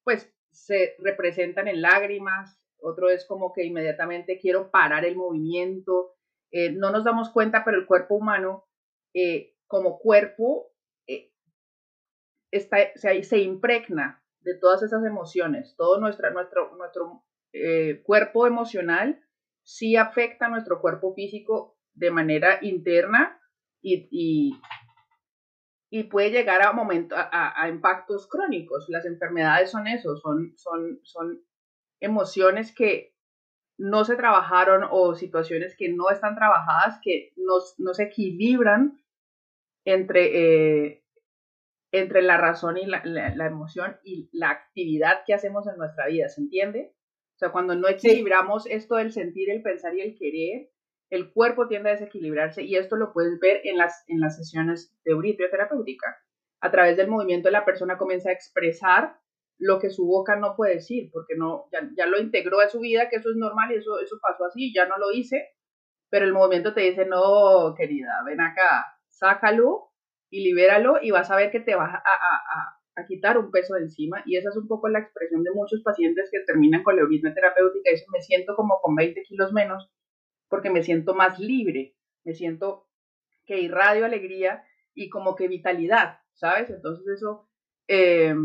pues, 0.04 0.34
se 0.52 0.95
representan 1.00 1.67
en 1.67 1.82
lágrimas, 1.82 2.58
otro 2.80 3.10
es 3.10 3.26
como 3.26 3.52
que 3.52 3.65
inmediatamente 3.65 4.39
quiero 4.39 4.71
parar 4.71 5.06
el 5.06 5.15
movimiento. 5.15 6.12
no 6.52 6.89
nos 6.91 7.04
damos 7.04 7.32
cuenta, 7.32 7.65
pero 7.65 7.78
el 7.78 7.86
cuerpo 7.86 8.15
humano, 8.15 8.65
como 9.67 10.00
cuerpo, 10.00 10.75
se, 12.60 13.38
impregna 13.39 14.24
de 14.41 14.56
todas 14.56 14.84
esas 14.84 15.04
emociones. 15.06 15.76
Todo 15.78 16.00
nuestra, 16.00 16.32
nuestro, 16.32 16.76
nuestro 16.76 17.24
eh, 17.54 18.02
cuerpo 18.04 18.48
emocional 18.48 19.22
sí 19.63 19.96
afecta 19.96 20.46
a 20.46 20.50
nuestro 20.50 20.82
cuerpo 20.82 21.13
físico 21.13 21.78
de 21.94 22.12
manera 22.12 22.60
interna 22.62 23.39
y, 23.82 24.08
y, 25.91 26.04
puede 26.10 26.30
llegar 26.30 26.62
a, 26.62 26.74
momento, 26.74 27.15
a, 27.18 27.70
impactos 27.70 28.28
crónicos. 28.28 28.86
Las 28.89 29.06
enfermedades 29.06 29.72
son 29.72 29.88
eso, 29.88 30.18
son, 30.18 30.54
son, 30.58 31.00
son 31.04 31.41
emociones 32.02 32.76
que 32.76 33.15
no 33.78 34.04
se 34.04 34.15
trabajaron 34.15 34.86
o 34.89 35.15
situaciones 35.15 35.76
que 35.78 35.89
no 35.89 36.10
están 36.10 36.36
trabajadas, 36.36 37.00
que 37.02 37.34
no 37.38 37.94
se 37.94 38.04
equilibran 38.04 39.00
entre, 39.86 40.88
eh, 40.88 41.05
entre 41.99 42.21
la 42.21 42.38
razón 42.38 42.77
y 42.77 42.86
la, 42.86 43.01
emoción 43.45 43.97
y 44.03 44.29
la 44.31 44.49
actividad 44.49 45.23
que 45.25 45.34
hacemos 45.34 45.67
en 45.67 45.77
nuestra 45.77 46.08
vida, 46.08 46.29
¿se 46.29 46.41
entiende? 46.41 46.93
O 47.36 47.38
sea, 47.38 47.51
cuando 47.51 47.75
no 47.75 47.88
equilibramos 47.88 48.65
esto 48.67 48.95
del 48.95 49.12
sentir, 49.12 49.49
el 49.49 49.62
pensar 49.62 49.95
y 49.95 50.01
el 50.01 50.15
querer, 50.17 50.69
el 51.10 51.31
cuerpo 51.31 51.67
tiende 51.67 51.89
a 51.89 51.93
desequilibrarse 51.93 52.63
y 52.63 52.75
esto 52.75 52.95
lo 52.95 53.13
puedes 53.13 53.39
ver 53.39 53.62
en 53.63 53.77
las, 53.77 54.03
en 54.08 54.19
las 54.19 54.38
sesiones 54.38 54.95
de 55.03 55.47
terapéutica. 55.51 56.17
A 56.62 56.71
través 56.71 56.97
del 56.97 57.08
movimiento 57.08 57.49
la 57.49 57.65
persona 57.65 57.97
comienza 57.97 58.29
a 58.29 58.34
expresar 58.34 59.17
lo 59.58 59.79
que 59.79 59.89
su 59.89 60.05
boca 60.05 60.36
no 60.36 60.55
puede 60.55 60.75
decir, 60.75 61.10
porque 61.12 61.36
no, 61.38 61.69
ya, 61.71 62.05
lo 62.08 62.19
integró 62.19 62.60
a 62.60 62.69
su 62.69 62.79
vida, 62.79 63.10
que 63.10 63.17
eso 63.17 63.29
es 63.29 63.38
normal 63.38 63.71
y 63.71 63.75
eso, 63.75 63.99
eso 63.99 64.17
pasó 64.21 64.45
así, 64.45 64.73
ya 64.73 64.86
no 64.88 64.97
lo 64.97 65.12
hice, 65.12 65.49
pero 66.10 66.25
el 66.25 66.34
movimiento 66.34 66.73
te 66.73 66.81
dice, 66.81 67.05
no, 67.05 67.73
querida, 67.77 68.21
ven 68.25 68.41
acá, 68.41 68.86
sácalo 69.10 69.91
y 70.36 70.43
libéralo 70.43 70.98
y 71.02 71.12
vas 71.12 71.32
a 71.32 71.38
ver 71.38 71.50
que 71.50 71.62
te 71.62 71.76
vas 71.76 71.93
a, 71.95 73.06
quitar 73.08 73.38
un 73.38 73.52
peso 73.52 73.76
de 73.76 73.84
encima. 73.84 74.21
Y 74.26 74.36
esa 74.36 74.50
es 74.50 74.58
un 74.58 74.67
poco 74.67 74.89
la 74.89 75.00
expresión 75.00 75.43
de 75.43 75.52
muchos 75.52 75.82
pacientes 75.82 76.30
que 76.30 76.41
terminan 76.41 76.84
con 76.84 76.98
la 76.98 77.04
terapéutica 77.34 77.89
y 77.89 77.93
dicen, 77.93 78.08
me 78.12 78.21
siento 78.21 78.56
como 78.56 78.80
con 78.82 78.95
20 78.95 79.24
kilos 79.24 79.54
menos 79.54 79.89
porque 80.50 80.69
me 80.69 80.84
siento 80.84 81.13
más 81.13 81.39
libre, 81.39 81.95
me 82.26 82.34
siento 82.34 82.89
que 83.45 83.62
irradio 83.62 84.04
alegría 84.04 84.63
y 84.93 85.10
como 85.10 85.36
que 85.36 85.48
vitalidad, 85.48 86.19
¿sabes? 86.34 86.69
Entonces 86.69 87.08
eso, 87.08 87.50
eh, 87.88 88.36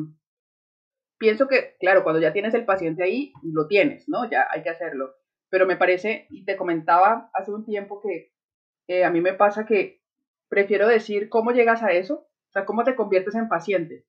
pienso 1.19 1.49
que, 1.49 1.77
claro, 1.81 2.05
cuando 2.05 2.21
ya 2.21 2.33
tienes 2.33 2.55
el 2.55 2.65
paciente 2.65 3.03
ahí, 3.03 3.33
lo 3.43 3.67
tienes, 3.67 4.09
¿no? 4.09 4.31
Ya 4.31 4.47
hay 4.49 4.63
que 4.63 4.71
hacerlo. 4.71 5.17
Pero 5.49 5.67
me 5.67 5.77
parece, 5.77 6.29
y 6.31 6.45
te 6.45 6.57
comentaba 6.57 7.31
hace 7.35 7.51
un 7.51 7.65
tiempo 7.65 8.01
que 8.01 8.33
eh, 8.87 9.05
a 9.05 9.11
mí 9.11 9.21
me 9.21 9.35
pasa 9.35 9.67
que 9.67 10.00
prefiero 10.51 10.89
decir 10.89 11.31
cómo 11.31 11.53
llegas 11.53 11.83
a 11.83 11.93
eso, 11.93 12.15
o 12.15 12.53
sea, 12.53 12.67
cómo 12.67 12.85
te 12.85 12.97
conviertes 12.97 13.37
en 13.37 13.49
paciente. 13.49 14.05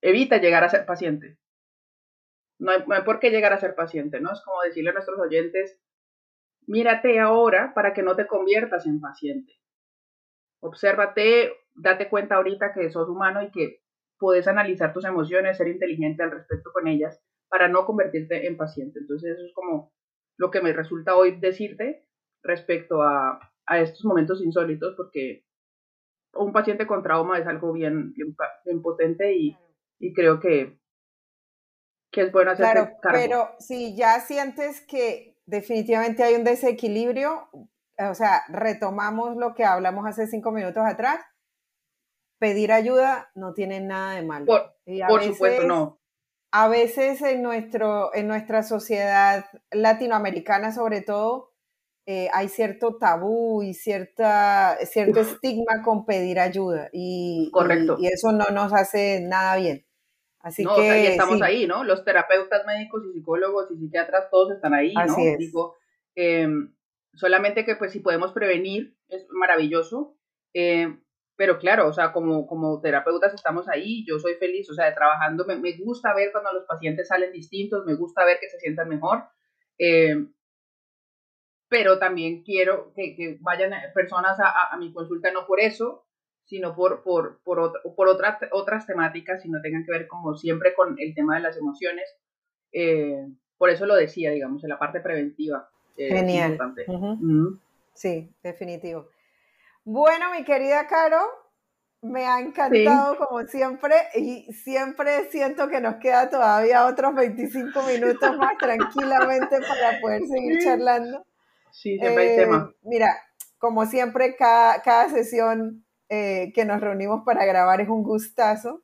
Evita 0.00 0.38
llegar 0.38 0.64
a 0.64 0.70
ser 0.70 0.86
paciente. 0.86 1.38
No 2.58 2.72
hay, 2.72 3.02
por 3.04 3.20
qué 3.20 3.30
llegar 3.30 3.52
a 3.52 3.60
ser 3.60 3.76
paciente, 3.76 4.18
¿no? 4.20 4.32
Es 4.32 4.40
como 4.40 4.62
decirle 4.62 4.90
a 4.90 4.94
nuestros 4.94 5.20
oyentes, 5.20 5.78
mírate 6.66 7.20
ahora 7.20 7.72
para 7.74 7.92
que 7.92 8.02
no 8.02 8.16
te 8.16 8.26
conviertas 8.26 8.86
en 8.86 9.00
paciente. 9.00 9.52
Obsérvate, 10.60 11.52
date 11.74 12.08
cuenta 12.08 12.36
ahorita 12.36 12.72
que 12.72 12.90
sos 12.90 13.08
humano 13.08 13.42
y 13.42 13.50
que 13.50 13.82
puedes 14.18 14.48
analizar 14.48 14.92
tus 14.92 15.04
emociones, 15.04 15.58
ser 15.58 15.68
inteligente 15.68 16.22
al 16.22 16.32
respecto 16.32 16.72
con 16.72 16.88
ellas 16.88 17.22
para 17.48 17.68
no 17.68 17.84
convertirte 17.84 18.46
en 18.46 18.56
paciente. 18.56 18.98
Entonces 18.98 19.36
eso 19.36 19.46
es 19.46 19.52
como 19.54 19.92
lo 20.38 20.50
que 20.50 20.62
me 20.62 20.72
resulta 20.72 21.14
hoy 21.14 21.38
decirte 21.38 22.06
respecto 22.42 23.02
a 23.02 23.52
estos 23.70 24.04
momentos 24.04 24.42
insólitos 24.42 24.94
porque 24.96 25.44
un 26.34 26.52
paciente 26.52 26.86
con 26.86 27.02
trauma 27.02 27.38
es 27.38 27.46
algo 27.46 27.72
bien, 27.72 28.14
bien, 28.14 28.82
potente 28.82 29.34
y, 29.34 29.56
creo 30.14 30.40
que, 30.40 30.78
que 32.10 32.22
es 32.22 32.32
bueno 32.32 32.52
hacer 32.52 32.66
Claro, 32.66 32.96
pero 33.12 33.50
si 33.58 33.96
ya 33.96 34.20
sientes 34.20 34.80
que 34.80 35.38
definitivamente 35.46 36.22
hay 36.22 36.34
un 36.34 36.44
desequilibrio, 36.44 37.48
o 37.98 38.14
sea, 38.14 38.42
retomamos 38.48 39.36
lo 39.36 39.54
que 39.54 39.64
hablamos 39.64 40.06
hace 40.06 40.26
cinco 40.26 40.52
minutos 40.52 40.84
atrás, 40.86 41.20
pedir 42.38 42.72
ayuda 42.72 43.30
no 43.34 43.54
tiene 43.54 43.80
nada 43.80 44.14
de 44.14 44.22
malo. 44.22 44.46
Por, 45.08 45.22
supuesto, 45.22 45.64
no. 45.64 45.98
A 46.50 46.68
veces 46.68 47.20
en, 47.22 47.42
nuestro, 47.42 48.14
en 48.14 48.26
nuestra 48.28 48.62
sociedad 48.62 49.44
latinoamericana 49.70 50.72
sobre 50.72 51.02
todo, 51.02 51.47
eh, 52.10 52.30
hay 52.32 52.48
cierto 52.48 52.96
tabú 52.96 53.62
y 53.62 53.74
cierta, 53.74 54.78
cierto 54.86 55.20
estigma 55.20 55.82
con 55.84 56.06
pedir 56.06 56.40
ayuda 56.40 56.88
y, 56.90 57.50
Correcto. 57.52 57.98
Y, 58.00 58.06
eso 58.06 58.32
no 58.32 58.46
nos 58.46 58.72
hace 58.72 59.20
nada 59.20 59.58
bien. 59.58 59.84
Así 60.40 60.64
no, 60.64 60.74
que 60.74 60.80
o 60.80 60.84
sea, 60.84 61.10
estamos 61.10 61.42
ahí, 61.42 61.66
¿no? 61.66 61.84
Los 61.84 62.06
terapeutas 62.06 62.64
médicos 62.64 63.02
y 63.04 63.12
psicólogos 63.12 63.70
y 63.72 63.76
psiquiatras, 63.76 64.30
todos 64.30 64.52
están 64.52 64.72
ahí, 64.72 64.94
¿no? 64.94 65.02
Así 65.02 65.26
es. 65.26 65.36
Digo, 65.36 65.76
em, 66.14 66.74
solamente 67.12 67.66
que 67.66 67.76
pues 67.76 67.92
si 67.92 68.00
podemos 68.00 68.32
prevenir, 68.32 68.96
es 69.08 69.26
maravilloso. 69.28 70.16
Eh, 70.54 70.88
pero 71.36 71.58
claro, 71.58 71.88
o 71.88 71.92
sea, 71.92 72.14
como, 72.14 72.46
como 72.46 72.80
terapeutas 72.80 73.34
estamos 73.34 73.68
ahí, 73.68 74.06
yo 74.08 74.18
soy 74.18 74.36
feliz, 74.36 74.70
o 74.70 74.74
sea, 74.74 74.94
trabajando, 74.94 75.44
me, 75.44 75.56
me 75.56 75.76
gusta 75.76 76.14
ver 76.14 76.32
cuando 76.32 76.54
los 76.54 76.64
pacientes 76.64 77.08
salen 77.08 77.32
distintos, 77.32 77.84
me 77.84 77.96
gusta 77.96 78.24
ver 78.24 78.38
que 78.40 78.48
se 78.48 78.58
sientan 78.58 78.88
mejor, 78.88 79.24
eh, 79.78 80.16
pero 81.68 81.98
también 81.98 82.42
quiero 82.42 82.92
que, 82.94 83.14
que 83.14 83.38
vayan 83.40 83.72
personas 83.94 84.38
a, 84.40 84.72
a, 84.72 84.76
mi 84.78 84.92
consulta 84.92 85.30
no 85.30 85.46
por 85.46 85.60
eso, 85.60 86.04
sino 86.44 86.74
por, 86.74 87.02
por, 87.02 87.40
por, 87.44 87.82
por 87.94 88.08
otra, 88.08 88.38
otras 88.52 88.86
temáticas, 88.86 89.42
sino 89.42 89.60
tengan 89.60 89.84
que 89.84 89.92
ver 89.92 90.06
como 90.06 90.34
siempre 90.34 90.74
con 90.74 90.96
el 90.98 91.14
tema 91.14 91.36
de 91.36 91.42
las 91.42 91.58
emociones. 91.58 92.04
Eh, 92.72 93.26
por 93.58 93.70
eso 93.70 93.84
lo 93.84 93.96
decía, 93.96 94.30
digamos, 94.30 94.62
en 94.64 94.70
la 94.70 94.78
parte 94.78 95.00
preventiva. 95.00 95.68
Eh, 95.96 96.08
Genial. 96.08 96.58
Sí, 97.92 98.30
definitivo. 98.42 99.08
Bueno, 99.84 100.30
mi 100.32 100.44
querida 100.44 100.86
Caro, 100.86 101.20
me 102.00 102.26
ha 102.26 102.40
encantado 102.40 103.16
como 103.16 103.42
siempre 103.46 103.94
y 104.14 104.52
siempre 104.52 105.28
siento 105.30 105.68
que 105.68 105.80
nos 105.80 105.96
queda 105.96 106.30
todavía 106.30 106.86
otros 106.86 107.14
25 107.14 107.82
minutos 107.82 108.36
más 108.38 108.56
tranquilamente 108.58 109.58
para 109.60 110.00
poder 110.00 110.22
seguir 110.26 110.62
charlando. 110.62 111.26
Sí, 111.72 111.98
siempre 111.98 112.30
hay 112.30 112.36
tema. 112.36 112.70
Eh, 112.70 112.76
mira, 112.82 113.16
como 113.58 113.86
siempre, 113.86 114.36
cada, 114.36 114.82
cada 114.82 115.08
sesión 115.08 115.84
eh, 116.08 116.52
que 116.54 116.64
nos 116.64 116.80
reunimos 116.80 117.22
para 117.24 117.44
grabar 117.44 117.80
es 117.80 117.88
un 117.88 118.02
gustazo. 118.02 118.82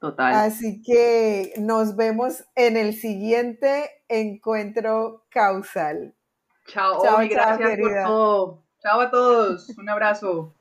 Total. 0.00 0.32
Así 0.34 0.80
que 0.82 1.52
nos 1.58 1.96
vemos 1.96 2.44
en 2.54 2.76
el 2.76 2.94
siguiente 2.94 3.90
encuentro 4.08 5.24
causal. 5.28 6.14
Chao, 6.66 7.02
chao 7.02 7.18
gracias 7.28 7.78
por 7.78 7.94
todo. 8.04 8.62
Chao 8.80 9.00
a 9.00 9.10
todos. 9.10 9.76
Un 9.76 9.88
abrazo. 9.88 10.54